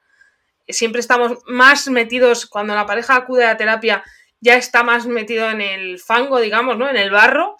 [0.67, 4.03] siempre estamos más metidos, cuando la pareja acude a la terapia,
[4.39, 6.89] ya está más metido en el fango, digamos, ¿no?
[6.89, 7.57] En el barro,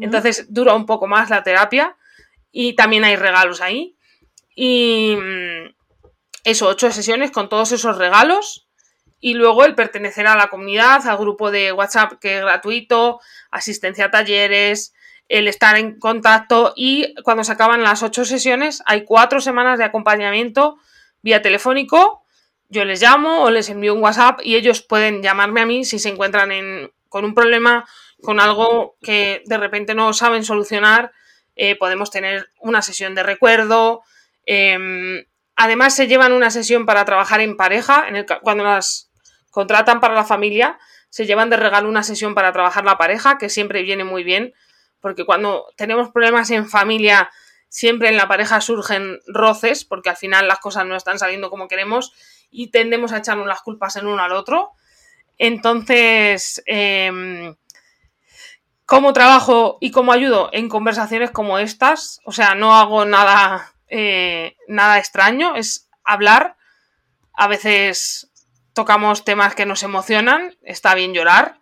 [0.00, 1.96] entonces dura un poco más la terapia
[2.50, 3.96] y también hay regalos ahí.
[4.56, 5.75] Y mm,
[6.46, 8.68] eso, ocho sesiones con todos esos regalos
[9.18, 13.18] y luego el pertenecer a la comunidad, al grupo de WhatsApp que es gratuito,
[13.50, 14.94] asistencia a talleres,
[15.28, 19.86] el estar en contacto y cuando se acaban las ocho sesiones hay cuatro semanas de
[19.86, 20.78] acompañamiento
[21.20, 22.22] vía telefónico.
[22.68, 25.98] Yo les llamo o les envío un WhatsApp y ellos pueden llamarme a mí si
[25.98, 26.52] se encuentran
[27.08, 27.88] con un problema,
[28.22, 31.10] con algo que de repente no saben solucionar.
[31.56, 34.02] Eh, podemos tener una sesión de recuerdo,
[34.44, 35.24] em,
[35.56, 38.06] Además, se llevan una sesión para trabajar en pareja,
[38.42, 39.10] cuando las
[39.50, 40.78] contratan para la familia,
[41.08, 44.52] se llevan de regalo una sesión para trabajar la pareja, que siempre viene muy bien,
[45.00, 47.30] porque cuando tenemos problemas en familia,
[47.70, 51.68] siempre en la pareja surgen roces, porque al final las cosas no están saliendo como
[51.68, 52.12] queremos
[52.50, 54.72] y tendemos a echarnos las culpas en uno al otro.
[55.38, 57.54] Entonces, eh,
[58.84, 62.20] ¿cómo trabajo y cómo ayudo en conversaciones como estas?
[62.26, 66.56] O sea, no hago nada eh, nada extraño, es hablar.
[67.32, 68.30] A veces
[68.72, 71.60] tocamos temas que nos emocionan, está bien llorar.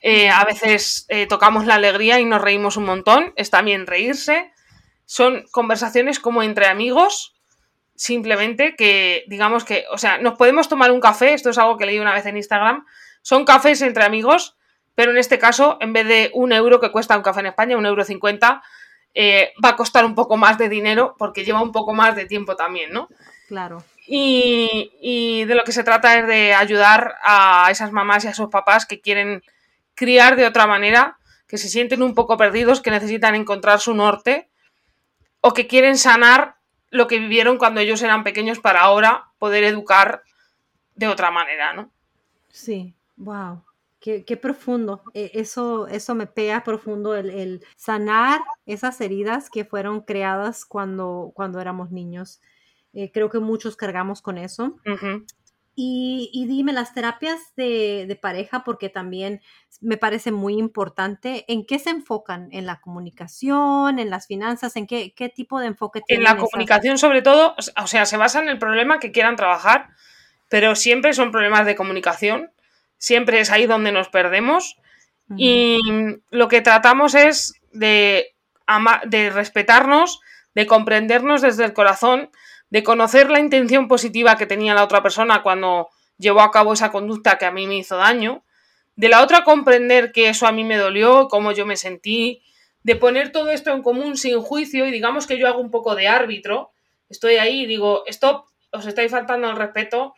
[0.00, 4.52] Eh, a veces eh, tocamos la alegría y nos reímos un montón, está bien reírse.
[5.06, 7.34] Son conversaciones como entre amigos,
[7.96, 11.86] simplemente que digamos que, o sea, nos podemos tomar un café, esto es algo que
[11.86, 12.84] leí una vez en Instagram,
[13.22, 14.56] son cafés entre amigos,
[14.94, 17.76] pero en este caso, en vez de un euro que cuesta un café en España,
[17.76, 18.62] un euro cincuenta,
[19.14, 22.26] eh, va a costar un poco más de dinero porque lleva un poco más de
[22.26, 23.08] tiempo también, ¿no?
[23.48, 23.84] Claro.
[24.06, 28.50] Y, de lo que se trata es de ayudar a esas mamás y a esos
[28.50, 29.42] papás que quieren
[29.94, 34.50] criar de otra manera, que se sienten un poco perdidos, que necesitan encontrar su norte
[35.40, 36.56] o que quieren sanar
[36.90, 40.22] lo que vivieron cuando ellos eran pequeños para ahora poder educar
[40.94, 41.90] de otra manera, ¿no?
[42.50, 43.62] Sí, wow.
[44.04, 45.02] Qué, profundo.
[45.14, 51.58] E, eso, eso me pega profundo el, sanar esas heridas que fueron creadas cuando, cuando
[51.58, 52.42] éramos niños.
[52.92, 54.76] Eh, creo que muchos cargamos con eso.
[55.74, 59.40] Y, dime, las terapias de, pareja, porque también
[59.80, 62.50] me parece muy importante, ¿en qué se enfocan?
[62.52, 64.76] ¿En la comunicación, en las finanzas?
[64.76, 66.26] ¿En qué, tipo de enfoque tienen?
[66.26, 69.88] En la comunicación sobre todo, o sea, se basa en el problema que quieran trabajar,
[70.50, 72.52] pero siempre son problemas de comunicación,
[73.04, 74.78] siempre es ahí donde nos perdemos.
[75.36, 75.78] Y
[76.30, 78.34] lo que tratamos es de,
[79.06, 80.20] de respetarnos,
[80.54, 82.30] de comprendernos desde el corazón,
[82.70, 86.90] de conocer la intención positiva que tenía la otra persona cuando llevó a cabo esa
[86.90, 88.42] conducta que a mí me hizo daño,
[88.96, 92.42] de la otra comprender que eso a mí me dolió, cómo yo me sentí,
[92.84, 95.94] de poner todo esto en común sin juicio y digamos que yo hago un poco
[95.94, 96.70] de árbitro,
[97.10, 100.14] estoy ahí y digo, stop, os estáis faltando el respeto,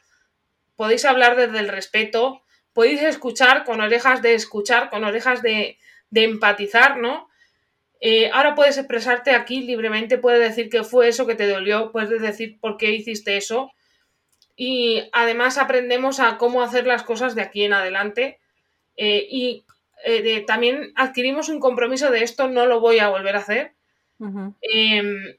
[0.77, 2.43] podéis hablar desde el respeto,
[2.77, 5.79] podéis escuchar con orejas de escuchar, con orejas de,
[6.11, 7.27] de empatizar, ¿no?
[8.03, 12.21] Eh, ahora puedes expresarte aquí libremente, puedes decir que fue eso que te dolió, puedes
[12.21, 13.73] decir por qué hiciste eso.
[14.57, 18.41] Y además aprendemos a cómo hacer las cosas de aquí en adelante.
[18.99, 19.65] Eh, y
[20.05, 23.73] eh, también adquirimos un compromiso de esto, no lo voy a volver a hacer.
[24.61, 25.39] Em,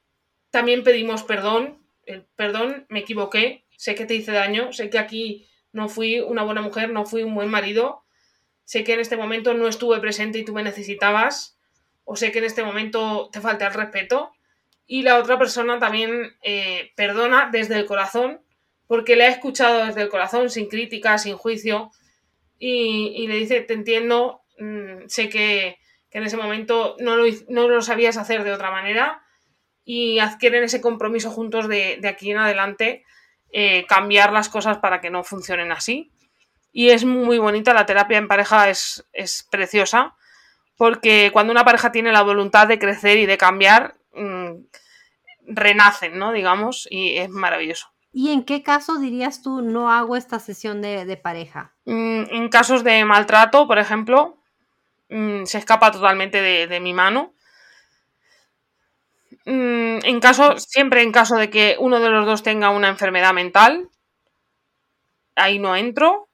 [0.50, 1.78] también pedimos perdón.
[2.34, 6.62] perdón, me equivoqué, sé que te hice daño, sé que aquí no fui una buena
[6.62, 8.04] mujer, no fui un buen marido,
[8.64, 11.58] sé que en este momento no estuve presente y tú me necesitabas
[12.04, 14.32] o sé que en este momento te falta el respeto.
[14.86, 18.40] Y la otra persona también eh, perdona desde el corazón
[18.86, 21.90] porque le ha escuchado desde el corazón sin crítica, sin juicio
[22.58, 25.78] y, le dice te entiendo, mm, sé que,
[26.10, 29.22] en ese momento no lo, no lo, sabías hacer de otra manera
[29.84, 33.04] y adquieren ese compromiso juntos de, aquí en adelante
[33.52, 36.10] eh, cambiar las cosas para que no funcionen así.
[36.72, 40.14] Y es muy bonita, la terapia en pareja es, es preciosa
[40.78, 44.52] porque cuando una pareja tiene la voluntad de crecer y de cambiar, mm,
[45.48, 46.32] renacen, ¿no?
[46.32, 47.88] Digamos, y es maravilloso.
[48.12, 51.74] ¿Y en qué caso dirías tú no hago esta sesión de, pareja?
[51.84, 54.38] Mm, en casos de maltrato, por ejemplo,
[55.10, 57.34] mm, se escapa totalmente de, mi mano.
[59.48, 63.88] En caso, siempre en caso de que uno de los dos tenga una enfermedad mental,
[65.36, 66.28] ahí no entro.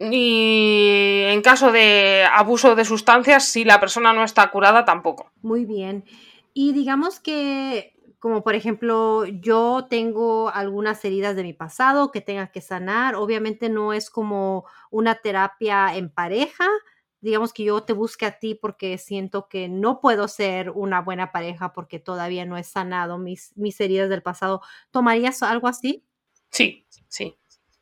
[0.00, 5.32] Y en caso de abuso de sustancias, si la persona no está curada, tampoco.
[5.42, 6.04] Muy bien.
[6.54, 12.48] Y digamos que, como por ejemplo, yo tengo algunas heridas de mi pasado que tenga
[12.52, 13.16] que sanar.
[13.16, 16.66] Obviamente no es como una terapia en pareja.
[17.20, 21.32] Digamos que yo te busque a ti porque siento que no puedo ser una buena
[21.32, 24.60] pareja porque todavía no he sanado mis, mis heridas del pasado.
[24.90, 26.04] ¿Tomarías algo así?
[26.50, 27.36] Sí, sí.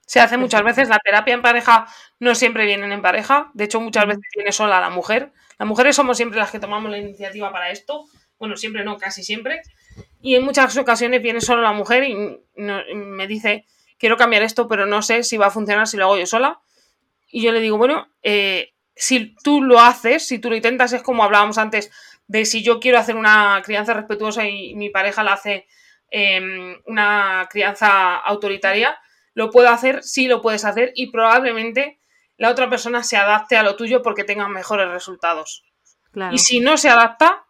[0.06, 1.88] Se hace muchas veces, la terapia en pareja
[2.20, 5.32] no siempre vienen en pareja, de hecho muchas veces viene sola la mujer.
[5.58, 8.04] Las mujeres somos siempre las que tomamos la iniciativa para esto,
[8.38, 9.62] bueno, siempre no, casi siempre.
[10.20, 12.14] Y en muchas ocasiones viene solo la mujer y,
[12.94, 13.64] me dice,
[13.98, 16.60] quiero cambiar esto, pero no sé si va a funcionar si lo hago yo sola.
[17.28, 21.02] Y yo le digo, bueno, eh, si tú lo haces, si tú lo intentas, es
[21.02, 21.90] como hablábamos antes
[22.26, 25.66] de si yo quiero hacer una crianza respetuosa y mi pareja la hace
[26.10, 28.98] em, una crianza autoritaria,
[29.34, 32.00] lo puedo hacer, sí lo puedes hacer y probablemente
[32.38, 35.64] la otra persona se adapte a lo tuyo porque tenga mejores resultados.
[36.32, 37.44] Y si no se adapta,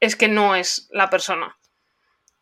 [0.00, 1.56] es que no es la persona.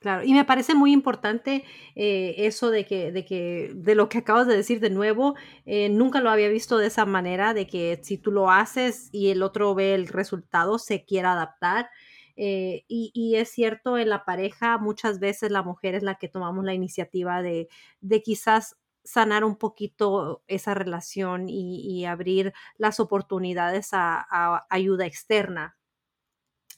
[0.01, 1.65] Claro, y me parece muy importante
[1.97, 5.35] eh, eso de que, de que, de lo que acabas de decir de nuevo,
[5.67, 9.31] eh, nunca lo había visto de esa manera, de que si tú lo haces y
[9.31, 11.91] el otro ve el resultado, se quiera adaptar.
[12.37, 16.65] Eh, y, es cierto, en la pareja muchas veces la mujer es la que tomamos
[16.65, 17.69] la iniciativa de,
[18.01, 25.78] de quizás sanar un poquito esa relación y, abrir las oportunidades a, ayuda externa.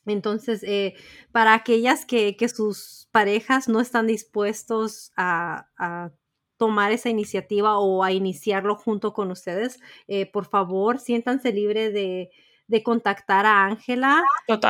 [0.06, 0.94] Entonces, eh,
[1.32, 6.10] para aquellas que, sus parejas no están dispuestos a,
[6.56, 12.30] tomar esa iniciativa o a iniciarlo junto con ustedes, eh, por favor, siéntanse libre de,
[12.70, 14.22] de contactar a Ángela,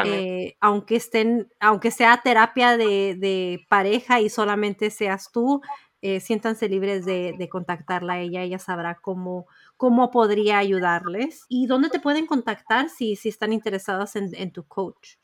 [0.06, 5.60] eh, aunque estén, aunque sea terapia de, pareja y solamente seas tú,
[6.00, 8.14] eh, siéntanse libres de, contactarla.
[8.14, 9.46] A ella, ella sabrá cómo,
[9.80, 11.46] cómo podría ayudarles.
[11.48, 15.14] ¿Y dónde te pueden contactar si, si están interesadas en, tu coach?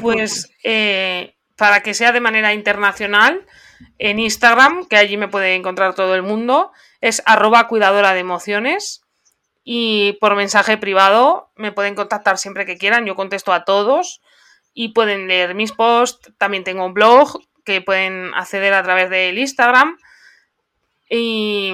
[0.00, 3.44] pues eh, para que sea de manera internacional,
[3.98, 6.70] en Instagram, que allí me puede encontrar todo el mundo,
[7.00, 9.02] es arroba cuidadora de emociones
[9.64, 14.22] y por mensaje privado me pueden contactar siempre que quieran, yo contesto a todos
[14.72, 19.36] y pueden leer mis posts, también tengo un blog que pueden acceder a través del
[19.36, 19.98] Instagram
[21.10, 21.72] y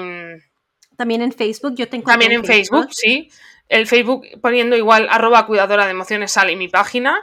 [1.02, 2.88] también en Facebook yo tengo también en Facebook.
[2.92, 3.28] sí
[3.68, 7.18] el Facebook poniendo igual arroba cuidadora de emociones sale mi página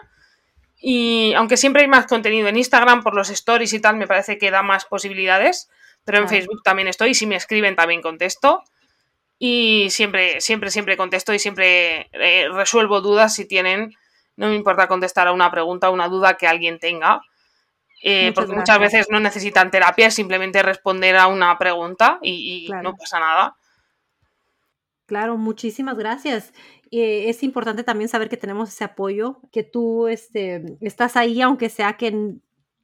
[0.81, 4.37] Y aunque siempre hay más contenido en Instagram por los stories y tal, me parece
[4.37, 5.69] que da más posibilidades.
[6.03, 7.13] Pero en Facebook también estoy.
[7.13, 8.63] Si me escriben, también contesto.
[9.37, 13.93] Y siempre, siempre, siempre contesto y siempre eh, resuelvo dudas si tienen.
[14.35, 17.21] No me importa contestar a una pregunta o una duda que alguien tenga.
[18.01, 22.95] Eh, porque muchas veces no necesitan terapia, es simplemente responder a una pregunta y, no
[22.95, 23.55] pasa nada.
[25.09, 26.53] Claro, muchísimas gracias.
[26.91, 31.69] Eh, es importante también saber que tenemos ese apoyo, que tú este, estás ahí, aunque
[31.69, 32.35] sea que,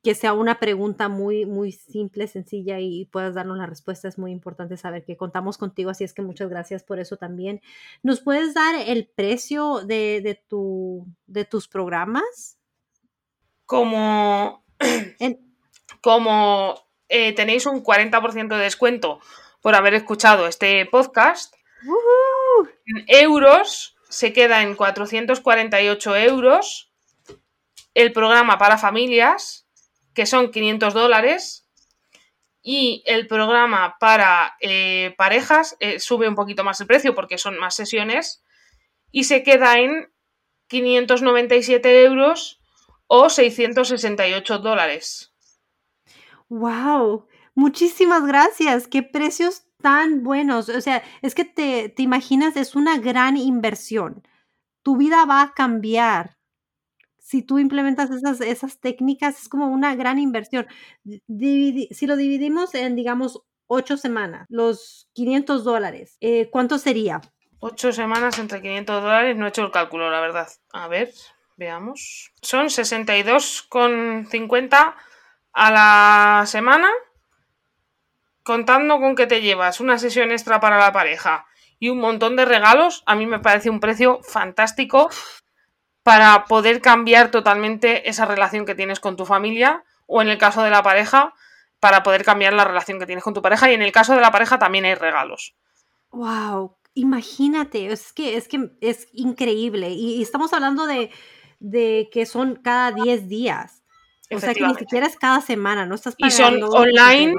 [0.01, 4.07] que sea una pregunta muy, muy simple, sencilla y puedas darnos la respuesta.
[4.07, 7.61] Es muy importante saber que contamos contigo, así es que muchas gracias por eso también.
[8.01, 12.57] ¿Nos puedes dar el precio de, tu, de tus programas?
[13.67, 14.65] Como,
[16.01, 16.73] como
[17.07, 19.19] eh, tenéis un 40% de descuento
[19.61, 21.53] por haber escuchado este podcast,
[21.83, 26.91] en euros se queda en 448 euros
[27.93, 29.67] el programa para familias,
[30.13, 31.67] que son 500 dólares,
[32.61, 37.57] y el programa para eh, parejas eh, sube un poquito más el precio porque son
[37.57, 38.43] más sesiones,
[39.11, 40.11] y se queda en
[40.67, 42.59] 597 euros
[43.07, 45.33] o 668 dólares.
[46.49, 47.27] ¡Wow!
[47.53, 48.87] Muchísimas gracias.
[48.87, 50.69] ¿Qué precios tan buenos.
[50.69, 54.23] O sea, es que te, te imaginas, es una gran inversión.
[54.83, 56.37] Tu vida va a cambiar.
[57.19, 60.67] Si tú implementas esas, esas técnicas, es como una gran inversión.
[61.27, 67.21] si lo dividimos en, digamos, ocho semanas, los 500 dólares, eh, ¿cuánto sería?
[67.59, 70.47] Ocho semanas entre 500 dólares, no he hecho el cálculo, la verdad.
[70.71, 71.11] A ver,
[71.57, 72.31] veamos.
[72.41, 74.95] Son 62,50
[75.53, 76.89] a la semana
[78.45, 81.47] contando con que te llevas una sesión extra para la pareja
[81.79, 85.09] y un montón de regalos, a mí me parece un precio fantástico
[86.03, 90.61] para poder cambiar totalmente esa relación que tienes con tu familia o en el caso
[90.61, 91.33] de la pareja,
[91.79, 94.21] para poder cambiar la relación que tienes con tu pareja y en el caso de
[94.21, 95.55] la pareja también hay regalos.
[96.11, 101.09] Wow, imagínate, es que es que es increíble y, estamos hablando de,
[101.59, 103.81] de, que son cada 10 días.
[104.29, 106.57] O sea que ni siquiera es cada semana, no estás pagando.
[106.57, 107.35] Y son online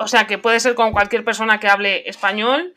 [0.00, 2.74] o sea que puede ser con cualquier persona que hable español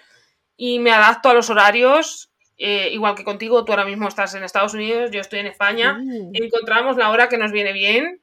[0.57, 2.29] y me adapto a los horarios.
[2.57, 5.93] Eh, igual que contigo, tú ahora mismo estás en Estados Unidos, yo estoy en España.
[5.93, 6.31] Mm.
[6.33, 8.21] Encontramos la hora que nos viene bien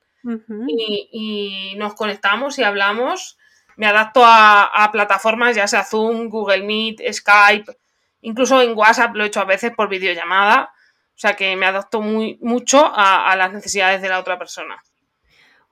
[0.68, 3.38] y, nos conectamos y hablamos.
[3.76, 7.72] Me adapto a, plataformas, ya sea Zoom, Google Meet, Skype,
[8.20, 10.74] incluso en WhatsApp lo he hecho a veces por videollamada.
[11.14, 14.76] O sea que me adapto muy, mucho a, a las necesidades de la otra persona.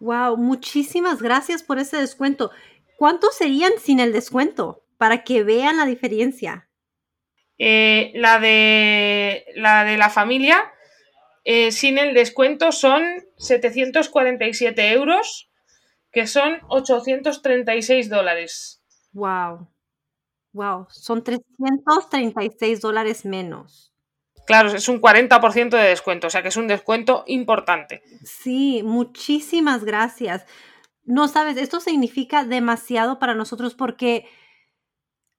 [0.00, 2.50] Wow, muchísimas gracias por ese descuento.
[2.98, 4.82] ¿Cuántos serían sin el descuento?
[4.96, 6.68] Para que vean la diferencia.
[7.56, 10.72] Eh, la, de, la de la familia,
[11.44, 13.04] eh, sin el descuento son
[13.36, 15.48] 747 euros,
[16.10, 18.82] que son 836 dólares.
[19.12, 19.68] Wow.
[20.52, 23.92] Wow, son 336 dólares menos.
[24.44, 28.02] Claro, es un 40% de descuento, o sea que es un descuento importante.
[28.24, 30.46] Sí, muchísimas gracias.
[31.08, 34.26] No sabes, esto significa demasiado para nosotros porque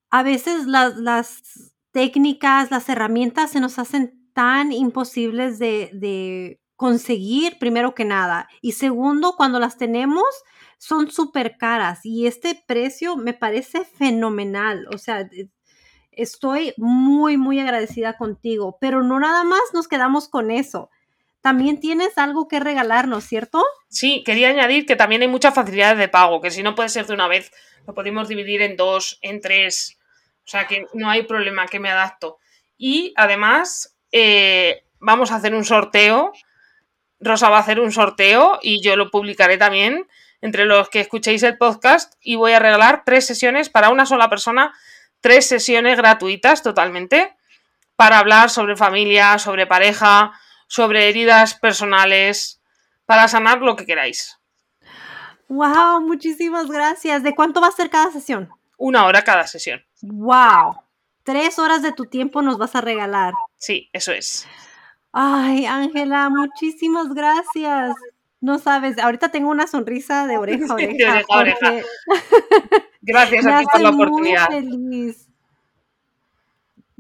[0.10, 1.36] a veces las,
[1.92, 8.50] técnicas, las herramientas se nos hacen tan imposibles de, conseguir, primero que nada.
[8.62, 10.26] Y segundo, cuando las tenemos,
[10.80, 12.04] son súper caras.
[12.04, 14.88] Y este precio me parece fenomenal.
[14.92, 15.52] O sea, e,
[16.12, 18.78] estoy muy, muy agradecida contigo.
[18.82, 20.90] Pero no nada más nos quedamos con eso
[21.42, 23.64] también tienes algo que regalarnos, ¿cierto?
[23.90, 27.06] Sí, quería añadir que también hay muchas facilidades de pago, que si no puede ser
[27.06, 27.52] de una vez,
[27.88, 29.98] lo podemos dividir en dos, en tres.
[30.46, 32.40] O sea que no hay problema, que me adapto.
[32.78, 36.34] Y además, eh, vamos a hacer un sorteo.
[37.20, 40.08] Rosa va a hacer un sorteo y yo lo publicaré también
[40.42, 44.30] entre los que escuchéis el podcast y voy a regalar tres sesiones para una sola
[44.30, 44.74] persona,
[45.20, 47.36] tres sesiones gratuitas totalmente
[47.96, 50.32] para hablar sobre familia, sobre pareja,
[50.70, 52.62] sobre heridas personales,
[53.06, 54.40] para sanar lo que queráis.
[55.48, 56.02] ¡Wow!
[56.02, 57.24] Muchísimas gracias.
[57.24, 58.50] ¿De cuánto va a ser cada sesión?
[58.78, 59.84] Una hora cada sesión.
[60.04, 60.76] ¡Wow!
[61.24, 63.34] Tres horas de tu tiempo nos vas a regalar.
[63.58, 64.48] Sí, eso es.
[65.12, 67.96] Ay, Ángela, muchísimas gracias.
[68.40, 70.76] No sabes, ahorita tengo una sonrisa de oreja a
[71.36, 71.74] oreja.
[73.02, 74.50] Gracias a ti por la oportunidad.
[74.52, 75.29] Muy feliz.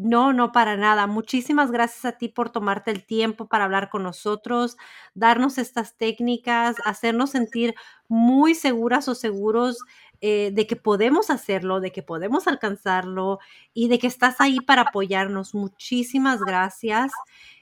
[0.01, 1.07] No, no, para nada.
[1.07, 4.77] Muchísimas gracias a ti por tomarte el tiempo para hablar con nosotros,
[5.13, 7.75] darnos estas técnicas, hacernos sentir
[8.07, 9.77] muy seguras o seguros
[10.21, 13.39] eh, de que podemos hacerlo, de que podemos alcanzarlo
[13.73, 15.53] y de que estás ahí para apoyarnos.
[15.53, 17.11] Muchísimas gracias.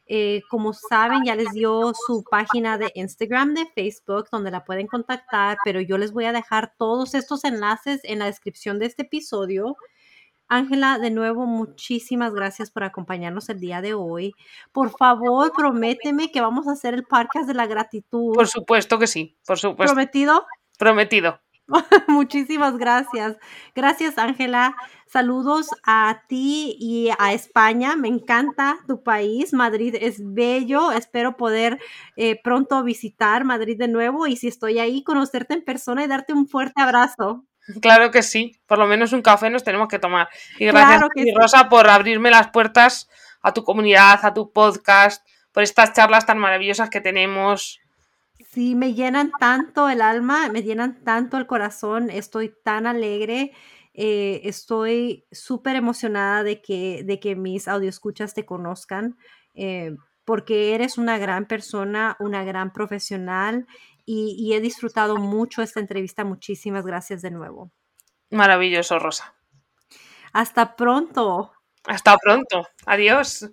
[0.06, 4.86] Eh, como saben, ya les dio su página de Instagram, de Facebook, donde la pueden
[4.86, 9.02] contactar, pero yo les voy a dejar todos estos enlaces en la descripción de este
[9.02, 9.76] episodio.
[10.50, 14.34] Ángela, de nuevo, muchísimas gracias por acompañarnos el día de hoy.
[14.72, 18.34] Por favor, prométeme que vamos a hacer el podcast de la gratitud.
[18.34, 19.94] Por supuesto que sí, por supuesto.
[19.94, 20.46] ¿Prometido?
[20.78, 21.40] Prometido.
[22.08, 23.38] Muchísimas gracias.
[23.76, 24.76] Gracias, Ángela.
[25.06, 27.96] Saludos a ti y a España.
[27.96, 29.54] Me encanta tu país.
[29.54, 30.92] Madrid es bello.
[30.92, 31.80] Espero poder
[32.16, 36.34] eh, pronto visitar Madrid de nuevo y si estoy ahí, conocerte en persona y darte
[36.34, 37.46] un fuerte abrazo.
[37.82, 40.30] Claro que sí, por lo menos un café nos tenemos que tomar.
[40.58, 41.02] Y gracias,
[41.36, 43.10] Rosa, por abrirme las puertas
[43.42, 47.80] a tu comunidad, a tu podcast, por estas charlas tan maravillosas que tenemos.
[48.40, 53.52] Sí, me llenan tanto el alma, me llenan tanto el corazón, estoy tan alegre,
[53.94, 59.18] eh, estoy súper emocionada de que, de que mis escuchas te conozcan,
[59.56, 63.68] eh, porque eres una gran persona, una gran profesional
[64.10, 66.24] y, he disfrutado mucho esta entrevista.
[66.24, 67.74] Muchísimas gracias de nuevo.
[68.32, 69.36] Maravilloso, Rosa.
[70.32, 71.52] Hasta pronto.
[71.86, 72.68] Hasta pronto.
[72.86, 73.50] Adiós.